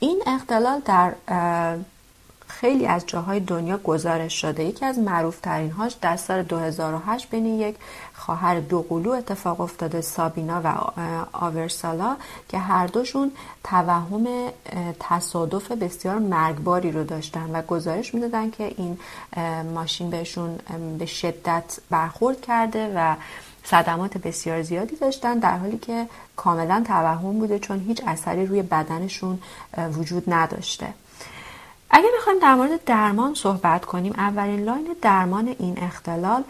این 0.00 0.22
اختلال 0.26 0.80
در 0.84 1.14
خیلی 2.46 2.86
از 2.86 3.06
جاهای 3.06 3.40
دنیا 3.40 3.78
گزارش 3.78 4.40
شده. 4.40 4.64
یکی 4.64 4.84
از 4.84 4.98
معروف 4.98 5.40
ترین 5.40 5.70
هاش 5.70 5.92
در 5.92 6.16
سال 6.16 6.42
2008 6.42 7.30
بین 7.30 7.46
یک 7.46 7.76
خواهر 8.14 8.60
دوقلو 8.60 9.10
اتفاق 9.10 9.60
افتاده 9.60 10.00
سابینا 10.00 10.60
و 10.64 10.74
آورسالا 11.32 12.16
که 12.48 12.58
هر 12.58 12.86
دوشون 12.86 13.32
توهم 13.64 14.26
تصادف 15.00 15.72
بسیار 15.72 16.18
مرگباری 16.18 16.92
رو 16.92 17.04
داشتن 17.04 17.50
و 17.52 17.62
گزارش 17.62 18.14
می‌دادن 18.14 18.50
که 18.50 18.74
این 18.76 18.98
ماشین 19.74 20.10
بهشون 20.10 20.58
به 20.98 21.06
شدت 21.06 21.78
برخورد 21.90 22.40
کرده 22.40 22.92
و 22.96 23.14
صدمات 23.64 24.18
بسیار 24.18 24.62
زیادی 24.62 24.96
داشتن 24.96 25.38
در 25.38 25.58
حالی 25.58 25.78
که 25.78 26.06
کاملا 26.36 26.84
توهم 26.86 27.38
بوده 27.38 27.58
چون 27.58 27.80
هیچ 27.80 28.02
اثری 28.06 28.46
روی 28.46 28.62
بدنشون 28.62 29.38
وجود 29.78 30.24
نداشته. 30.26 30.94
اگه 31.90 32.08
بخوایم 32.18 32.38
در 32.38 32.54
مورد 32.54 32.84
درمان 32.84 33.34
صحبت 33.34 33.84
کنیم 33.84 34.12
اولین 34.12 34.64
لاین 34.64 34.96
درمان 35.02 35.56
این 35.58 35.78
اختلال 35.82 36.44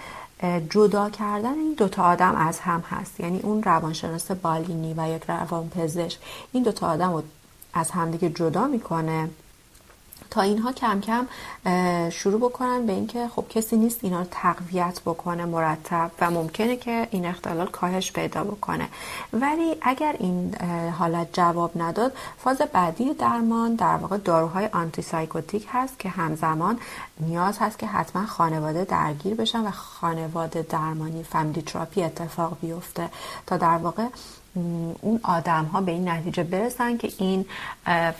جدا 0.71 1.11
کردن 1.11 1.53
این 1.53 1.75
دوتا 1.77 2.03
آدم 2.03 2.37
از 2.37 2.61
هم 2.61 2.85
هست. 2.91 3.21
یعنی 3.21 3.41
اون 3.41 3.63
روانشناس 3.63 4.31
بالینی 4.31 4.95
و 4.97 5.09
یک 5.17 5.23
روانپزشک. 5.29 6.19
این 6.53 6.63
دوتا 6.63 6.87
آدم 6.87 7.13
رو 7.13 7.23
از 7.75 7.91
همدیگه 7.91 8.29
جدا 8.31 8.67
می‌کنه. 8.67 9.29
تا 10.35 10.43
اینها 10.43 10.73
کم 10.73 11.01
کم 11.01 11.27
شروع 12.11 12.41
بکنن 12.41 12.87
به 12.87 12.93
اینکه 12.93 13.29
خب 13.29 13.45
کسی 13.49 13.77
نیست 13.77 13.99
اینا 14.03 14.19
رو 14.19 14.27
تقویت 14.31 15.01
بکنه 15.07 15.45
مرتب 15.45 16.11
و 16.21 16.31
ممکنه 16.31 16.77
که 16.77 17.09
این 17.11 17.27
اختلال 17.27 17.67
کاهش 17.67 18.13
پیدا 18.13 18.45
بکنه. 18.45 18.89
ولی 19.33 19.77
اگر 19.83 20.17
این 20.19 20.55
حالت 20.99 21.29
جواب 21.33 21.71
نداد 21.77 22.13
فاز 22.39 22.59
بعدی 22.73 23.15
درمان 23.15 23.75
در 23.75 23.97
واقع 23.97 24.17
داروهای 24.17 24.67
آنتی 24.73 25.03
سایکوتیک 25.03 25.67
هست 25.73 25.99
که 25.99 26.09
همزمان 26.09 26.79
نیاز 27.21 27.59
هست 27.59 27.79
که 27.79 27.87
حتما 27.87 28.27
خانواده 28.27 28.85
درگیر 28.85 29.35
بشن 29.35 29.61
و 29.67 29.71
خانواده 29.71 30.63
درمانی 30.63 31.23
فامیلی 31.23 31.63
تراپی 31.63 32.03
اتفاق 32.03 32.57
بیفته 32.61 33.09
تا 33.47 33.57
در 33.57 33.77
واقع 33.77 34.07
اون 35.01 35.21
آدم 35.23 35.65
ها 35.65 35.81
به 35.81 35.93
این 35.93 36.09
نتیجه 36.09 36.43
برسن 36.43 36.97
که 36.97 37.13
این 37.19 37.47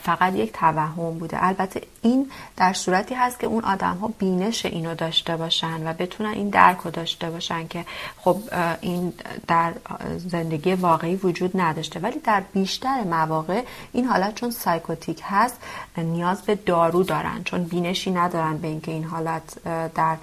فقط 0.03 0.35
یک 0.35 0.53
توهم 0.53 1.19
بوده. 1.19 1.45
البته 1.45 1.81
این 2.01 2.31
در 2.57 2.73
صورتی 2.73 3.15
هست 3.15 3.39
که 3.39 3.47
اون 3.47 3.63
آدم 3.63 3.97
ها 3.97 4.07
بینش 4.19 4.65
اینو 4.65 4.95
داشته 4.95 5.37
باشن 5.37 5.87
و 5.87 5.93
بتونن 5.93 6.29
این 6.29 6.49
درک 6.49 6.77
رو 6.77 6.91
داشته 6.91 7.29
باشن 7.29 7.67
که 7.67 7.85
خب 8.17 8.37
این 8.81 9.13
در 9.47 9.73
زندگی 10.17 10.73
واقعی 10.73 11.15
وجود 11.15 11.51
نداشته. 11.59 11.99
ولی 11.99 12.19
در 12.19 12.43
بیشتر 12.53 13.03
مواقع 13.03 13.63
این 13.93 14.05
حالت 14.05 14.35
چون 14.35 14.51
سایکوتیک 14.51 15.21
هست 15.23 15.57
نیاز 15.97 16.41
به 16.41 16.55
دارو 16.55 17.03
دارن. 17.03 17.43
چون 17.43 17.63
بینشی 17.63 18.11
ندارن 18.11 18.57
به 18.57 18.67
اینکه 18.67 18.91
این 18.91 19.03
حالت 19.03 19.63
در 19.95 20.17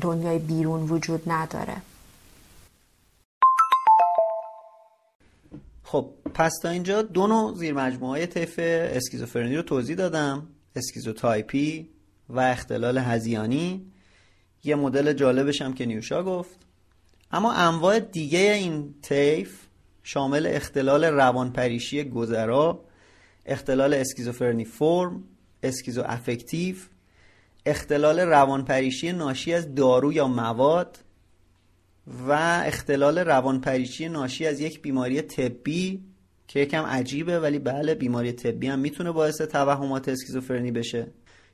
دنیای 0.00 0.38
بیرون 0.38 0.80
وجود 0.80 1.32
نداره. 1.32 1.76
خب 5.90 6.10
پس 6.34 6.52
تا 6.62 6.68
اینجا 6.68 7.02
دو 7.02 7.26
نوع 7.26 7.54
زیر 7.54 7.74
مجموعه 7.74 8.10
های 8.10 8.26
طیف 8.26 8.54
اسکیزوفرنی 8.62 9.56
رو 9.56 9.62
توضیح 9.62 9.96
دادم. 9.96 10.48
اسکیزوتایپی 10.76 11.90
و 12.28 12.40
اختلال 12.40 12.98
هذیانی. 12.98 13.92
یه 14.64 14.74
مدل 14.74 15.12
جالبش 15.12 15.62
هم 15.62 15.72
که 15.72 15.86
نیوشا 15.86 16.22
گفت. 16.22 16.58
اما 17.32 17.52
انواع 17.52 17.98
دیگه 17.98 18.38
این 18.38 18.94
طیف 19.02 19.60
شامل 20.02 20.46
اختلال 20.50 21.04
روانپریشی 21.04 22.04
گذرا 22.04 22.84
اختلال 23.46 23.94
اسکیزوفرنی 23.94 24.64
فرم 24.64 25.24
اسکیزو 25.62 26.02
افکتیو 26.06 26.76
اختلال 27.66 28.20
روانپریشی 28.20 29.12
ناشی 29.12 29.54
از 29.54 29.74
دارو 29.74 30.12
یا 30.12 30.28
مواد 30.28 30.98
و 32.28 32.32
اختلال 32.66 33.18
روانپریشی 33.18 34.08
ناشی 34.08 34.46
از 34.46 34.60
یک 34.60 34.82
بیماری 34.82 35.22
طبی 35.22 36.04
که 36.48 36.60
یکم 36.60 36.82
عجیبه 36.82 37.40
ولی 37.40 37.58
بله 37.58 37.94
بیماری 37.94 38.32
طبی 38.32 38.66
هم 38.66 38.78
می‌تونه 38.78 39.12
باعث 39.12 39.40
توهمات 39.40 40.08
اسکیزوفرنی 40.08 40.70
بشه. 40.70 41.06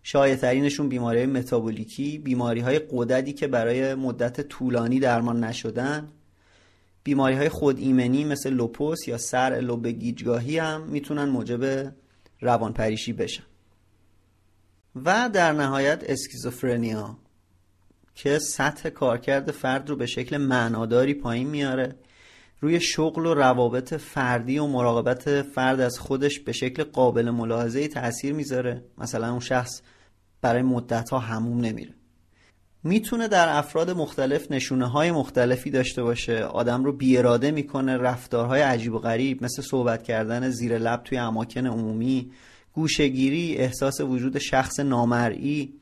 شایع 0.02 0.62
بیماری 0.88 1.26
متابولیکی 1.26 2.18
بیماری 2.18 2.60
های 2.60 2.78
قددی 2.78 3.32
که 3.32 3.46
برای 3.46 3.94
مدت 3.94 4.40
طولانی 4.40 5.00
درمان 5.00 5.44
نشدن. 5.44 6.08
بیماری 7.04 7.36
های 7.36 7.48
خود 7.48 7.78
ایمنی 7.78 8.24
مثل 8.24 8.50
لوپوس 8.50 9.08
یا 9.08 9.18
سر 9.18 9.60
لوب 9.62 9.86
گیجگاهی 9.86 10.58
هم 10.58 10.82
می‌تونن 10.82 11.24
موجب 11.24 11.92
روانپریشی 12.40 13.12
بشن. 13.12 13.42
و 15.04 15.30
در 15.32 15.52
نهایت 15.52 16.04
اسکیزوفرنیا. 16.06 17.16
که 18.16 18.38
سطح 18.38 18.88
کارکرد 18.88 19.50
فرد 19.50 19.90
رو 19.90 19.96
به 19.96 20.06
شکل 20.06 20.36
معناداری 20.36 21.14
پایین 21.14 21.48
میاره. 21.48 21.96
روی 22.60 22.80
شغل 22.80 23.26
و 23.26 23.34
روابط 23.34 23.94
فردی 23.94 24.58
و 24.58 24.66
مراقبت 24.66 25.42
فرد 25.42 25.80
از 25.80 25.98
خودش 25.98 26.40
به 26.40 26.52
شکل 26.52 26.84
قابل 26.84 27.30
ملاحظه 27.30 27.88
تاثیر 27.88 28.32
می‌ذاره. 28.32 28.84
مثلا 28.98 29.30
اون 29.30 29.40
شخص 29.40 29.80
برای 30.40 30.62
مدت 30.62 31.10
ها 31.10 31.18
هموم 31.18 31.60
نمیره. 31.60 31.94
می‌تونه 32.84 33.28
در 33.28 33.58
افراد 33.58 33.90
مختلف 33.90 34.50
نشونه 34.50 34.86
های 34.86 35.10
مختلفی 35.10 35.70
داشته 35.70 36.02
باشه. 36.02 36.44
آدم 36.44 36.84
رو 36.84 36.92
بیاراده 36.92 37.50
می‌کنه 37.50 37.96
رفتارهای 37.96 38.60
عجیب 38.60 38.94
و 38.94 38.98
غریب 38.98 39.44
مثل 39.44 39.62
صحبت 39.62 40.02
کردن 40.02 40.50
زیر 40.50 40.78
لب 40.78 41.02
توی 41.02 41.18
اماکن 41.18 41.66
عمومی 41.66 42.30
گوشگیری 42.72 43.56
احساس 43.56 44.00
وجود 44.00 44.38
شخص 44.38 44.80
نامرئی. 44.80 45.74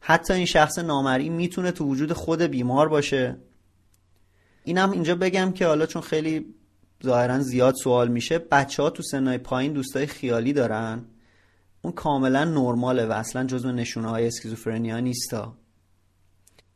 حتی 0.00 0.34
این 0.34 0.46
شخص 0.46 0.78
نامرئی 0.78 1.28
می‌تونه 1.28 1.70
تو 1.72 1.84
وجود 1.84 2.12
خود 2.12 2.42
بیمار 2.42 2.88
باشه. 2.88 3.36
اینم 4.64 4.90
اینجا 4.90 5.14
بگم 5.14 5.52
که 5.52 5.66
حالا 5.66 5.86
چون 5.86 6.02
خیلی 6.02 6.54
ظاهرا 7.04 7.40
زیاد 7.40 7.74
سوال 7.74 8.08
میشه 8.08 8.38
بچه 8.38 8.82
ها 8.82 8.90
تو 8.90 9.02
سنهای 9.02 9.38
پایین 9.38 9.72
دوستای 9.72 10.06
خیالی 10.06 10.52
دارن. 10.52 11.04
اون 11.82 11.92
کاملا 11.92 12.44
نرماله 12.44 13.06
و 13.06 13.12
اصلا 13.12 13.44
جزو 13.44 13.72
نشونه 13.72 14.08
های 14.08 14.26
اسکیزوفرنیا 14.26 15.00
نیستا. 15.00 15.56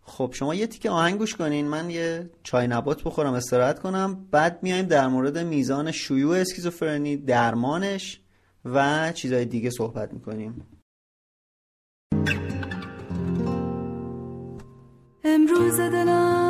خب 0.03 0.31
شما 0.35 0.55
یه 0.55 0.67
تیکه 0.67 0.91
آهنگ 0.91 1.19
گوش 1.19 1.35
کنین. 1.35 1.69
من 1.69 1.91
یه 1.91 2.31
چای 2.43 2.67
نبات 2.67 3.03
بخورم 3.03 3.33
استراحت 3.33 3.79
کنم. 3.79 4.27
بعد 4.31 4.63
میایم 4.63 4.87
در 4.87 5.09
مورد 5.09 5.39
میزان 5.39 5.91
شیوع 5.91 6.37
اسکیزوفرنی 6.37 7.17
درمانش 7.17 8.21
و 8.65 9.13
چیزهای 9.13 9.45
دیگه 9.45 9.71
صحبت 9.71 10.13
می‌کنیم. 10.13 10.67
امروز 15.25 15.81
دلم 15.81 16.50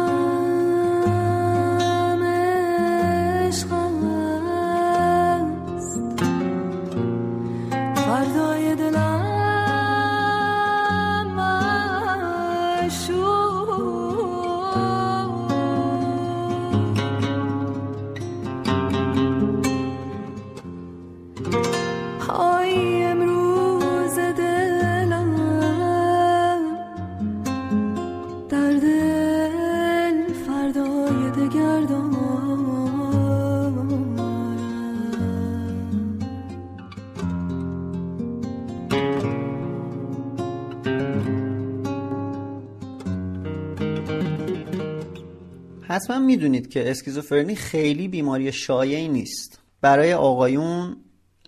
حتما 46.11 46.27
می‌دونید 46.27 46.71
که 46.71 46.91
اسکیزوفرنی 46.91 47.55
خیلی 47.55 48.09
بیماری 48.09 48.53
شایعی 48.53 49.09
نیست. 49.09 49.59
برای 49.81 50.15
آقایون 50.15 50.97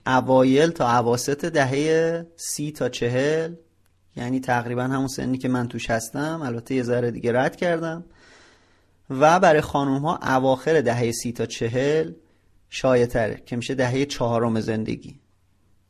اوایل 0.07 0.71
تا 0.71 0.89
عواست 0.89 1.45
دهه 1.45 2.27
سی 2.37 2.73
تا 2.73 2.89
چهل 2.89 3.55
یعنی 4.17 4.41
تقریبا 4.41 4.83
همون 4.83 5.09
سنی 5.09 5.39
که 5.39 5.49
من 5.49 5.69
توش 5.69 5.91
هستم 5.91 6.43
البته 6.45 6.75
یه 6.75 6.83
ذره 6.83 7.11
دیگه 7.11 7.33
رد 7.33 7.57
کردم. 7.57 8.05
و 9.11 9.41
برای 9.41 9.61
خانوم 9.61 10.03
ها 10.03 10.17
اواخر 10.17 10.81
دهه 10.81 11.13
سی 11.13 11.33
تا 11.33 11.47
چهل 11.47 12.13
شایع 12.71 13.07
تره 13.07 13.43
که 13.47 13.57
میشه 13.57 13.75
دهه 13.75 14.05
چهارم 14.05 14.61
زندگی. 14.61 15.21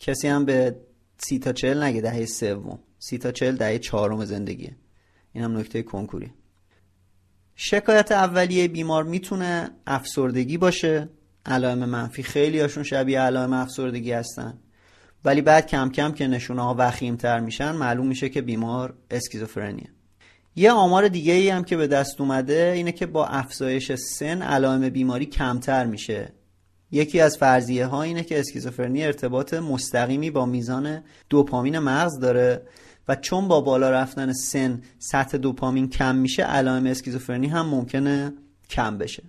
کسی 0.01 0.29
هم 0.29 0.45
به 0.45 0.77
سی 1.19 1.39
تا 1.39 1.53
چهل 1.53 1.83
نگه 1.83 2.01
دهه 2.01 2.27
سوم. 2.27 2.79
سی 2.99 3.19
تا 3.19 3.33
چهل 3.33 3.57
دهه 3.57 3.79
چهارم 3.79 4.25
زندگیه. 4.25 4.77
این 5.33 5.45
هم 5.45 5.59
نکته 5.59 5.83
کنکوری. 5.83 6.33
شکایت 7.57 8.12
اولیه 8.12 8.69
بیمار 8.69 9.05
می‌تونه 9.05 9.71
افسردگی 9.87 10.59
باشه. 10.59 11.09
علائم 11.47 11.79
منفی 11.79 12.23
خیلی 12.23 12.61
هاشون 12.61 12.83
شبیه 12.83 13.21
علائم 13.21 13.53
افسردگی 13.53 14.12
هستن. 14.12 14.59
ولی 15.25 15.41
بعد 15.41 15.67
کم 15.67 15.91
کم 15.91 16.12
که 16.12 16.27
نشونه 16.27 16.62
ها 16.62 16.75
وخیم 16.79 17.17
تر 17.17 17.41
میشن 17.41 17.73
معلوم 17.73 18.07
میشه 18.07 18.29
که 18.29 18.43
بیمار 18.43 18.95
اسکیزوفرنیه. 19.11 19.88
یه 20.57 20.73
آمار 20.73 21.09
دیگه 21.09 21.33
ای 21.33 21.49
هم 21.49 21.65
که 21.65 21.77
به 21.77 21.87
دست 21.87 22.21
اومده 22.21 22.73
اینه 22.77 22.93
که 22.93 23.07
با 23.07 23.27
افزایش 23.27 23.93
سن 23.93 24.43
علائم 24.43 24.88
بیماری 24.88 25.27
کمتر 25.27 25.87
میشه. 25.87 26.33
یکی 26.91 27.21
از 27.21 27.38
فرضیه 27.38 27.87
ها 27.87 28.03
اینه 28.03 28.23
که 28.23 28.41
اسکیزوفرنی 28.41 29.05
ارتباط 29.05 29.55
مستقیمی 29.55 30.31
با 30.31 30.47
میزان 30.47 31.03
دوپامین 31.31 31.79
مغز 31.79 32.19
داره. 32.19 32.62
و 33.09 33.17
چون 33.17 33.49
با 33.49 33.61
بالا 33.61 33.91
رفتن 33.91 34.33
سن 34.33 34.83
سطح 34.99 35.38
دوپامین 35.38 35.88
کم 35.88 36.17
میشه 36.17 36.43
علائم 36.43 36.87
اسکیزوفرنی 36.87 37.47
هم 37.47 37.67
ممکنه 37.67 38.33
کم 38.71 38.99
بشه. 38.99 39.23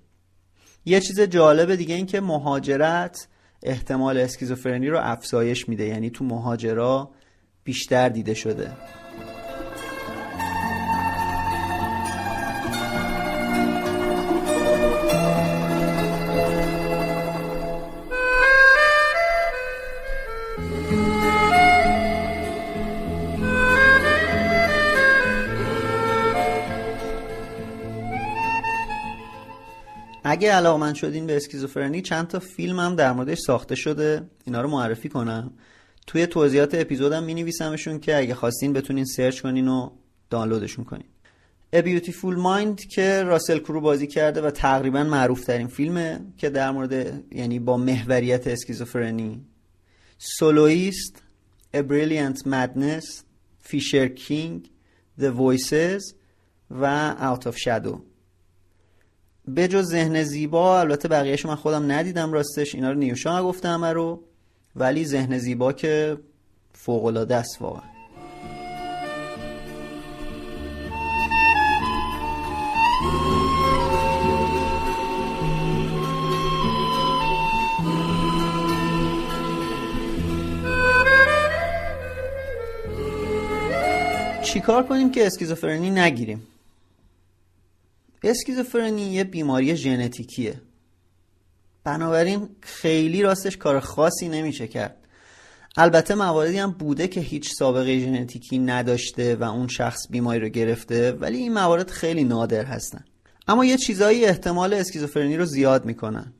یه 0.86 1.00
چیز 1.00 1.20
جالب 1.20 1.76
دیگه 1.76 1.96
این 1.96 2.06
که 2.06 2.22
مهاجرت 2.22 3.28
احتمال 3.64 4.18
اسکیزوفرنی 4.18 4.90
رو 4.90 5.00
افزایش 5.02 5.70
میده. 5.70 5.86
یعنی 5.86 6.10
تو 6.10 6.26
مهاجرا 6.26 7.12
بیشتر 7.64 8.10
دیده 8.10 8.34
شده. 8.34 8.72
اگه 30.34 30.52
علاقمند 30.52 30.96
شدین 30.96 31.28
به 31.28 31.36
اسکیزوفرنی 31.36 32.02
چند 32.02 32.28
تا 32.28 32.40
فیلم 32.40 32.80
هم 32.80 32.96
در 32.96 33.12
موردش 33.12 33.38
ساخته 33.40 33.76
شده. 33.76 34.22
اینا 34.46 34.62
رو 34.62 34.70
معرفی 34.70 35.10
کنم. 35.10 35.54
توی 36.08 36.28
توضیحات 36.28 36.76
اپیزودم 36.76 37.24
می 37.24 37.34
نویسمشون 37.34 38.00
که 38.00 38.18
اگه 38.18 38.36
خواستین 38.36 38.74
بتونین 38.74 39.06
search 39.06 39.42
کنین 39.42 39.68
و 39.68 39.90
دانلودشون 40.30 40.86
کنین. 40.86 41.06
A 41.76 41.80
Beautiful 41.80 42.36
Mind 42.46 42.88
که 42.88 43.24
راسل 43.24 43.60
کرو 43.60 43.82
بازی 43.82 44.08
کرده 44.08 44.42
و 44.42 44.52
تقریبا 44.52 45.04
معروف 45.04 45.44
ترین 45.44 45.68
فیلمه 45.68 46.20
که 46.38 46.50
در 46.50 46.72
مورد 46.72 47.24
یعنی 47.34 47.60
با 47.60 47.78
محوریت 47.78 48.48
اسکیزوفرنی. 48.48 49.42
Soloist 50.18 51.22
A 51.76 51.80
Brilliant 51.80 52.38
Madness 52.38 53.24
Fisher 53.60 54.08
King 54.08 54.72
The 55.20 55.32
Voices 55.38 56.14
و 56.72 57.16
Out 57.20 57.44
of 57.44 57.56
Shadow. 57.56 58.13
به 59.48 59.68
جز 59.68 59.86
ذهن 59.86 60.24
زیبا 60.24 60.80
البته 60.80 61.08
بقیهش 61.08 61.46
من 61.46 61.56
خودم 61.56 61.92
ندیدم 61.92 62.34
راستش 62.34 62.76
اینا 62.76 62.92
رو 62.92 62.98
نیوشا 62.98 63.44
گفته 63.44 63.70
همه 63.70 63.94
رو 63.94 64.24
ولی 64.76 65.06
ذهن 65.06 65.38
زیبا 65.38 65.74
که 65.74 66.18
فوقلاده 66.74 67.36
است 67.36 67.62
واقعا. 67.62 67.94
چیکار 84.44 84.84
کنیم 84.84 85.12
که 85.12 85.28
اسکیزوفرنی 85.28 85.90
نگیریم؟ 85.92 86.48
اسکیزوفرنی 88.24 89.02
یه 89.02 89.24
بیماری 89.24 89.76
ژنتیکیه. 89.76 90.62
بنابراین 91.84 92.50
خیلی 92.62 93.22
راستش 93.22 93.58
کار 93.58 93.80
خاصی 93.80 94.30
نمیشه 94.30 94.68
کرد. 94.68 94.98
البته 95.78 96.16
مواردی 96.16 96.58
هم 96.58 96.72
بوده 96.72 97.08
که 97.08 97.20
هیچ 97.20 97.54
سابقه 97.54 98.00
ژنتیکی 98.00 98.60
نداشته 98.60 99.36
و 99.36 99.44
اون 99.44 99.68
شخص 99.68 100.00
بیماری 100.10 100.40
رو 100.40 100.50
گرفته 100.50 101.12
ولی 101.12 101.38
این 101.38 101.54
موارد 101.54 101.90
خیلی 101.90 102.24
نادر 102.24 102.66
هستن. 102.66 103.06
اما 103.48 103.66
یه 103.66 103.78
چیزایی 103.78 104.26
احتمال 104.26 104.74
اسکیزوفرنی 104.74 105.38
رو 105.38 105.46
زیاد 105.46 105.86
می‌کنن. 105.86 106.34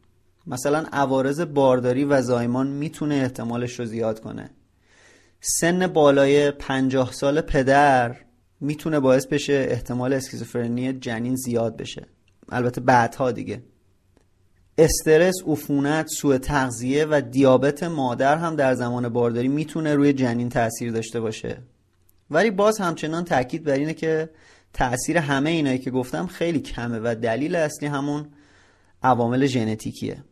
مثلا 0.48 0.86
عوارض 0.92 1.42
بارداری 1.42 2.06
و 2.06 2.22
زایمان 2.22 2.68
می‌تونه 2.68 3.16
احتمالش 3.16 3.80
رو 3.80 3.86
زیاد 3.86 4.20
کنه. 4.20 4.50
سن 5.42 5.88
بالای 5.88 6.52
پنجاه 6.52 7.12
سال 7.12 7.42
پدر 7.42 8.16
می‌تونه 8.60 9.00
باعث 9.00 9.26
بشه 9.28 9.68
احتمال 9.70 10.14
اسکیزوفرنی 10.14 10.94
جنین 10.94 11.36
زیاد 11.36 11.78
بشه. 11.78 12.06
البته 12.50 12.82
بعدها 12.82 13.32
دیگه. 13.32 13.64
استرس، 14.78 15.36
عفونت، 15.48 16.08
سوء 16.08 16.38
تغذیه 16.38 17.06
و 17.06 17.22
دیابت 17.22 17.84
مادر 17.84 18.38
هم 18.38 18.56
در 18.56 18.74
زمان 18.74 19.10
بارداری 19.10 19.48
می‌تونه 19.48 19.96
روی 19.96 20.14
جنین 20.14 20.50
تاثیر 20.50 20.92
داشته 20.92 21.20
باشه. 21.20 21.58
ولی 22.32 22.52
باز 22.52 22.78
همچنان 22.78 23.24
تاکید 23.24 23.64
بر 23.64 23.74
اینه 23.74 23.94
که 23.94 24.30
تاثیر 24.74 25.18
همه 25.18 25.50
اینایی 25.50 25.80
که 25.80 25.92
گفتم 25.92 26.28
خیلی 26.28 26.60
کمه 26.60 27.00
و 27.04 27.16
دلیل 27.16 27.56
اصلی 27.56 27.88
همون 27.88 28.26
عوامل 29.04 29.46
ژنتیکیه. 29.46 30.24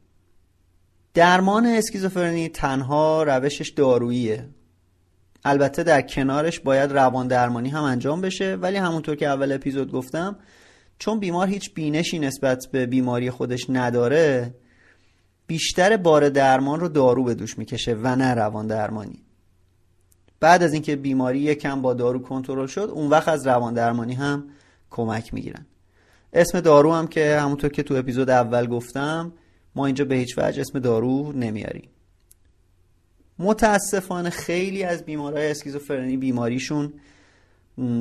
درمان 1.14 1.66
اسکیزوفرنی 1.66 2.50
تنها 2.50 3.24
روشش 3.24 3.70
داروییه. 3.70 4.50
البته 5.44 5.84
در 5.84 6.02
کنارش 6.02 6.60
باید 6.60 6.92
روان 6.92 7.28
درمانی 7.28 7.70
هم 7.70 7.84
انجام 7.84 8.22
بشه 8.22 8.56
ولی 8.56 8.78
همونطور 8.78 9.16
که 9.16 9.28
اول 9.28 9.52
اپیزود 9.52 9.92
گفتم 9.92 10.36
چون 11.00 11.20
بیمار 11.20 11.48
هیچ 11.48 11.74
بینشی 11.74 12.20
نسبت 12.20 12.68
به 12.72 12.86
بیماری 12.86 13.30
خودش 13.30 13.66
نداره 13.70 14.54
بیشتر 15.48 15.98
بار 15.98 16.30
درمان 16.30 16.80
رو 16.80 16.88
دارو 16.88 17.24
به 17.24 17.36
دوش 17.36 17.58
می‌کشه 17.58 17.94
و 17.94 18.16
نه 18.16 18.34
روان 18.34 18.68
درمانی 18.68 19.24
بعد 20.40 20.64
از 20.64 20.74
اینکه 20.74 20.96
بیماری 20.96 21.40
یکم 21.40 21.82
با 21.82 21.94
دارو 21.94 22.20
کنترل 22.20 22.68
شد 22.68 22.92
اون 22.94 23.10
وقت 23.10 23.28
از 23.28 23.48
روان 23.48 23.74
درمانی 23.74 24.14
هم 24.14 24.44
کمک 24.90 25.34
می‌گیرن. 25.34 25.66
اسم 26.34 26.60
دارو 26.60 26.94
هم 26.94 27.08
که 27.08 27.40
همونطور 27.40 27.70
که 27.70 27.84
تو 27.84 27.96
اپیزود 27.96 28.30
اول 28.30 28.68
گفتم 28.68 29.34
ما 29.76 29.86
اینجا 29.86 30.06
به 30.06 30.16
هیچ 30.16 30.38
وجه 30.38 30.62
اسم 30.62 30.80
دارو 30.80 31.32
نمیاریم. 31.32 31.90
متاسفانه 33.42 34.30
خیلی 34.30 34.84
از 34.84 35.04
بیمارای 35.04 35.52
اسکیزوفرنی 35.52 36.18
بیماریشون 36.18 36.94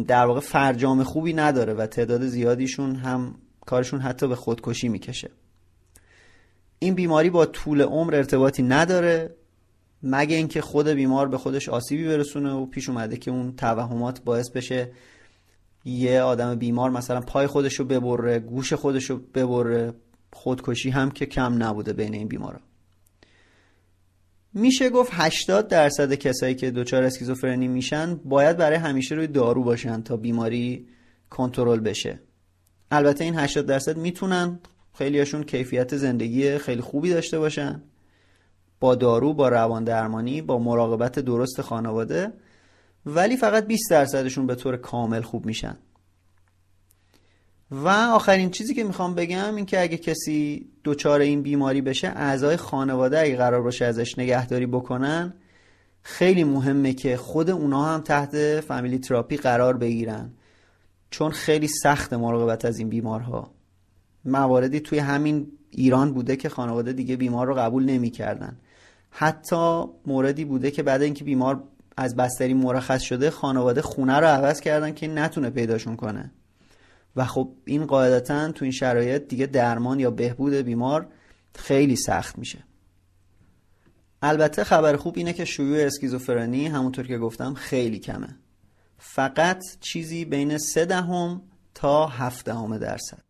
در 0.07 0.27
واقع 0.27 0.41
فرجام 0.41 1.03
خوبی 1.03 1.33
نداره 1.33 1.75
و 1.75 1.87
تعداد 1.87 2.27
زیادیشون 2.27 2.97
هم 2.97 3.35
کارشون 3.67 4.01
حتی 4.01 4.29
به 4.29 4.37
خودکشی 4.37 4.89
می‌کشه. 4.89 5.31
این 6.79 6.95
بیماری 6.95 7.31
با 7.31 7.47
طول 7.47 7.83
عمر 7.83 8.15
ارتباطی 8.15 8.63
نداره 8.63 9.35
مگه 10.03 10.37
اینکه 10.37 10.61
خود 10.61 10.89
بیمار 10.89 11.29
به 11.29 11.39
خودش 11.39 11.69
آسیبی 11.69 12.05
برسونه 12.05 12.53
و 12.53 12.67
پیش 12.67 12.89
اومده 12.89 13.17
که 13.17 13.31
اون 13.31 13.57
توهمات 13.57 14.21
باعث 14.25 14.51
بشه 14.51 14.91
یه 15.85 16.23
آدم 16.23 16.55
بیمار 16.55 16.91
مثلا 16.91 17.21
پای 17.21 17.47
خودش 17.47 17.75
رو 17.75 17.85
ببره 17.85 18.39
گوش 18.39 18.73
خودش 18.73 19.11
رو 19.11 19.17
ببره. 19.35 19.93
خودکشی 20.33 20.91
هم 20.91 21.11
که 21.11 21.27
کم 21.27 21.63
نبوده 21.63 21.93
بین 21.93 22.15
این 22.15 22.29
بیمارا. 22.29 22.61
میشه 24.55 24.91
گفت 24.91 25.11
80 25.15 25.69
درصد 25.69 26.15
کسایی 26.15 26.55
که 26.55 26.71
دچار 26.71 27.03
اسکیزوفرنی 27.03 27.69
میشن 27.69 28.15
باید 28.15 28.57
برای 28.57 28.77
همیشه 28.77 29.15
روی 29.15 29.27
دارو 29.27 29.65
باشن 29.65 30.03
تا 30.03 30.17
بیماری 30.17 30.89
کنترل 31.31 31.81
بشه. 31.81 32.21
البته 32.91 33.25
این 33.25 33.39
80 33.39 33.67
درصد 33.67 33.97
می‌تونن. 33.97 34.59
خیلیاشون 34.95 35.43
کیفیت 35.43 35.97
زندگی 35.97 36.59
خیلی 36.59 36.81
خوبی 36.81 37.11
داشته 37.11 37.39
باشن. 37.39 37.83
با 38.81 38.95
دارو 38.95 39.35
با 39.35 39.49
روان 39.49 39.85
درمانی 39.85 40.43
با 40.43 40.59
مراقبت 40.59 41.19
درست 41.19 41.61
خانواده. 41.61 42.33
ولی 43.07 43.37
فقط 43.37 43.67
20 43.67 43.91
درصدشون 43.91 44.47
به 44.47 44.55
طور 44.55 44.77
کامل 44.77 45.21
خوب 45.21 45.47
میشن. 45.47 45.77
و 47.71 47.89
آخرین 47.89 48.51
چیزی 48.51 48.75
که 48.75 48.85
می‌خوام 48.85 49.15
بگم 49.15 49.55
این 49.57 49.67
که 49.67 49.81
اگه 49.81 49.97
کسی 49.97 50.69
دچار 50.85 51.21
این 51.21 51.43
بیماری 51.43 51.81
بشه 51.81 52.09
اعضای 52.09 52.57
خانواده 52.57 53.21
اگه 53.21 53.37
قرار 53.37 53.63
باشه 53.63 53.85
ازش 53.85 54.19
نگهداری 54.19 54.67
بکنن 54.67 55.35
خیلی 56.03 56.45
مهمه 56.45 56.93
که 56.93 57.17
خود 57.17 57.51
اونا 57.51 57.85
هم 57.85 58.01
تحت 58.01 58.61
فامیلی 58.61 58.99
تراپی 58.99 59.37
قرار 59.37 59.77
بگیرن. 59.77 60.31
چون 61.11 61.31
خیلی 61.31 61.69
سخت 61.69 62.13
مراقبت 62.13 62.65
از 62.65 62.79
این 62.79 62.89
بیمارها. 62.89 63.51
مواردی 64.25 64.81
توی 64.81 64.99
همین 64.99 65.53
ایران 65.71 66.13
بوده 66.13 66.37
که 66.37 66.49
خانواده 66.49 66.93
دیگه 66.93 67.17
بیمار 67.17 67.47
رو 67.47 67.55
قبول 67.55 67.85
نمی‌کردن. 67.85 68.57
حتی 69.11 69.85
موردی 70.07 70.45
بوده 70.45 70.71
که 70.71 70.83
بعد 70.83 71.03
اینکه 71.03 71.25
بیمار 71.25 71.63
از 71.97 72.17
بستری 72.17 72.55
مرخص 72.55 73.03
شده 73.03 73.31
خانواده 73.31 73.83
خونه 73.83 74.17
رو 74.17 74.27
عوض 74.27 74.61
کردن 74.61 74.93
که 74.93 75.09
نتونه 75.09 75.51
پیداشون 75.51 75.97
کنه. 75.97 76.31
و 77.17 77.25
خب 77.25 77.53
این 77.65 77.87
قاعدتا 77.87 78.53
تو 78.53 78.65
این 78.65 78.73
شرایط 78.73 79.29
دیگه 79.29 79.47
درمان 79.47 80.01
یا 80.01 80.11
بهبود 80.11 80.55
بیمار 80.55 81.09
خیلی 81.55 81.97
سخت 81.97 82.39
میشه. 82.39 82.65
البته 84.23 84.65
خبر 84.65 84.97
خوب 84.97 85.15
اینه 85.17 85.33
که 85.33 85.45
شیوع 85.45 85.79
اسکیزوفرنی 85.79 86.67
همونطور 86.67 87.07
که 87.07 87.19
گفتم 87.19 87.55
خیلی 87.55 87.99
کمه. 87.99 88.37
فقط 88.99 89.65
چیزی 89.81 90.25
بین 90.25 90.59
سه 90.59 90.85
دهم 90.85 91.43
تا 91.75 92.07
هفت 92.07 92.45
دهم 92.45 92.79
درصد. 92.79 93.23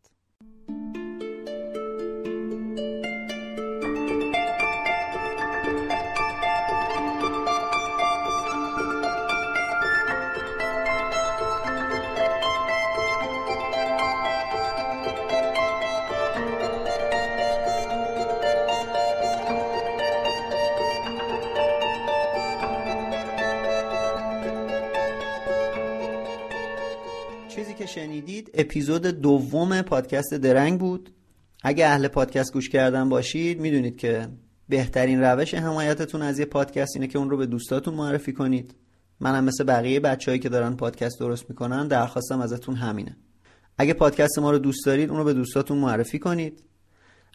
شنیدید 27.87 28.51
اپیزود 28.55 29.03
دوم 29.03 29.83
پادکست 29.83 30.35
درنگ 30.35 30.81
بود. 30.81 31.11
اگه 31.63 31.87
اهل 31.87 32.09
پادکست 32.09 32.53
گوش 32.53 32.69
کردن 32.69 33.09
باشید 33.09 33.61
می‌دونید 33.61 33.97
که 33.97 34.29
بهترین 34.69 35.21
روش 35.21 35.55
حمایتتون 35.55 36.23
از 36.23 36.39
یه 36.39 36.45
پادکست 36.45 36.91
اینه 36.95 37.07
که 37.07 37.19
اون 37.19 37.31
رو 37.31 37.37
به 37.37 37.47
دوستاتون 37.47 37.95
معرفی 37.95 38.33
کنید. 38.33 38.75
منم 39.21 39.45
مثل 39.45 39.65
بقیه 39.65 40.01
بچههایی 40.01 40.39
که 40.41 40.49
دارن 40.49 40.77
پادکست 40.77 41.21
درست 41.21 41.51
می‌کنن 41.51 41.89
درخواستم 41.89 42.41
ازتون 42.41 42.75
همینه. 42.75 43.17
اگه 43.79 43.93
پادکست 43.93 44.39
ما 44.39 44.51
رو 44.51 44.59
دوست 44.59 44.87
دارید 44.87 45.11
اون 45.11 45.19
رو 45.19 45.25
به 45.25 45.33
دوستاتون 45.33 45.79
معرفی 45.79 46.19
کنید. 46.19 46.63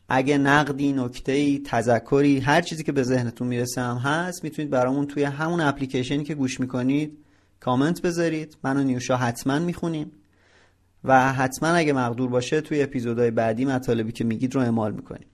اگه 0.09 0.37
نقدی 0.37 0.93
نکته‌ای 0.93 1.61
تذکری 1.65 2.39
هر 2.39 2.61
چیزی 2.61 2.83
که 2.83 2.91
به 2.91 3.03
ذهنتون 3.03 3.47
می‌رسه 3.47 3.81
هم 3.81 3.97
هست 3.97 4.43
می‌تونید 4.43 4.71
برامون 4.71 5.07
توی 5.07 5.23
همون 5.23 5.61
اپلیکیشنی 5.61 6.23
که 6.23 6.35
گوش 6.35 6.59
می‌کنید 6.59 7.17
کامنت 7.59 8.01
بذارید. 8.01 8.57
من 8.63 8.77
و 8.77 8.83
نیوشا 8.83 9.17
حتما 9.17 9.59
می‌خونیم. 9.59 10.11
و 11.05 11.33
حتما 11.33 11.69
اگه 11.69 11.93
مقدور 11.93 12.29
باشه 12.29 12.61
توی 12.61 12.83
اپیزودهای 12.83 13.31
بعدی 13.31 13.65
مطالبی 13.65 14.11
که 14.11 14.23
میگید 14.23 14.55
رو 14.55 14.61
اعمال 14.61 14.91
می‌کنیم. 14.91 15.27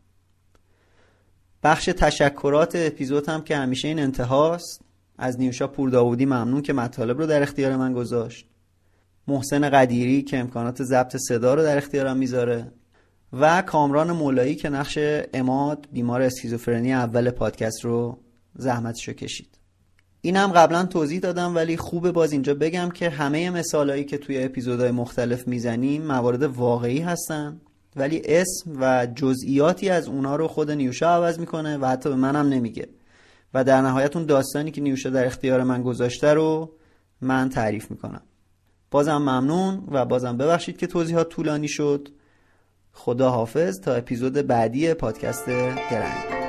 بخش 1.63 1.85
تشکرات 1.85 2.75
اپیزود 2.75 3.29
هم 3.29 3.41
که 3.41 3.57
همیشه 3.57 3.87
این 3.87 3.99
انتهاست. 3.99 4.81
از 5.17 5.39
نیوشا 5.39 5.67
پور 5.67 5.89
داودی 5.89 6.25
ممنون 6.25 6.61
که 6.61 6.73
مطالب 6.73 7.17
رو 7.17 7.25
در 7.25 7.41
اختیار 7.41 7.75
من 7.75 7.93
گذاشت. 7.93 8.47
محسن 9.27 9.69
قدیری 9.69 10.21
که 10.21 10.39
امکانات 10.39 10.83
ضبط 10.83 11.17
صدا 11.17 11.53
رو 11.53 11.63
در 11.63 11.77
اختیارم 11.77 12.17
می‌ذاره. 12.17 12.71
و 13.33 13.61
کامران 13.61 14.11
مولایی 14.11 14.55
که 14.55 14.69
نقش 14.69 14.99
اماد 15.33 15.87
بیمار 15.91 16.21
اسکیزوفرنی 16.21 16.93
اول 16.93 17.31
پادکست 17.31 17.85
رو 17.85 18.19
زحمتش 18.55 19.07
رو 19.07 19.13
کشید 20.21 20.35
اینم 20.35 20.51
قبلا 20.51 20.85
توضیح 20.85 21.19
دادم 21.19 21.55
ولی 21.55 21.77
خوبه 21.77 22.11
باز 22.11 22.31
اینجا 22.31 22.53
بگم 22.53 22.89
که 22.89 23.09
همه 23.09 23.49
مثالهایی 23.49 24.05
که 24.05 24.17
توی 24.17 24.43
اپیزودهای 24.43 24.91
مختلف 24.91 25.47
می‌زنیم 25.47 26.01
موارد 26.01 26.43
واقعی 26.43 26.99
هستن 26.99 27.61
ولی 27.95 28.21
اسم 28.25 28.77
و 28.79 29.07
جزئیاتی 29.15 29.89
از 29.89 30.07
اونا 30.07 30.35
رو 30.35 30.47
خود 30.47 30.71
نیوشا 30.71 31.09
عوض 31.09 31.39
می‌کنه 31.39 31.77
و 31.77 31.85
حتی 31.85 32.09
به 32.09 32.15
منم 32.15 32.49
نمیگه. 32.49 32.87
و 33.53 33.63
در 33.63 33.81
نهایت 33.81 34.15
اون 34.15 34.25
داستانی 34.25 34.71
که 34.71 34.81
نیوشا 34.81 35.09
در 35.09 35.25
اختیار 35.25 35.63
من 35.63 35.83
گذاشته 35.83 36.33
رو 36.33 36.71
من 37.21 37.49
تعریف 37.49 37.91
می‌کنم. 37.91 38.21
بازم 38.91 39.17
ممنون 39.17 39.83
و 39.91 40.05
بازم 40.05 40.37
ببخشید 40.37 40.77
که 40.77 40.87
توضیحات 40.87 41.29
طولانی 41.29 41.67
شد. 41.67 42.09
خدا 42.93 43.29
حافظ 43.29 43.79
تا 43.79 43.93
اپیزود 43.93 44.33
بعدی 44.33 44.93
پادکست 44.93 45.45
درنگ. 45.91 46.40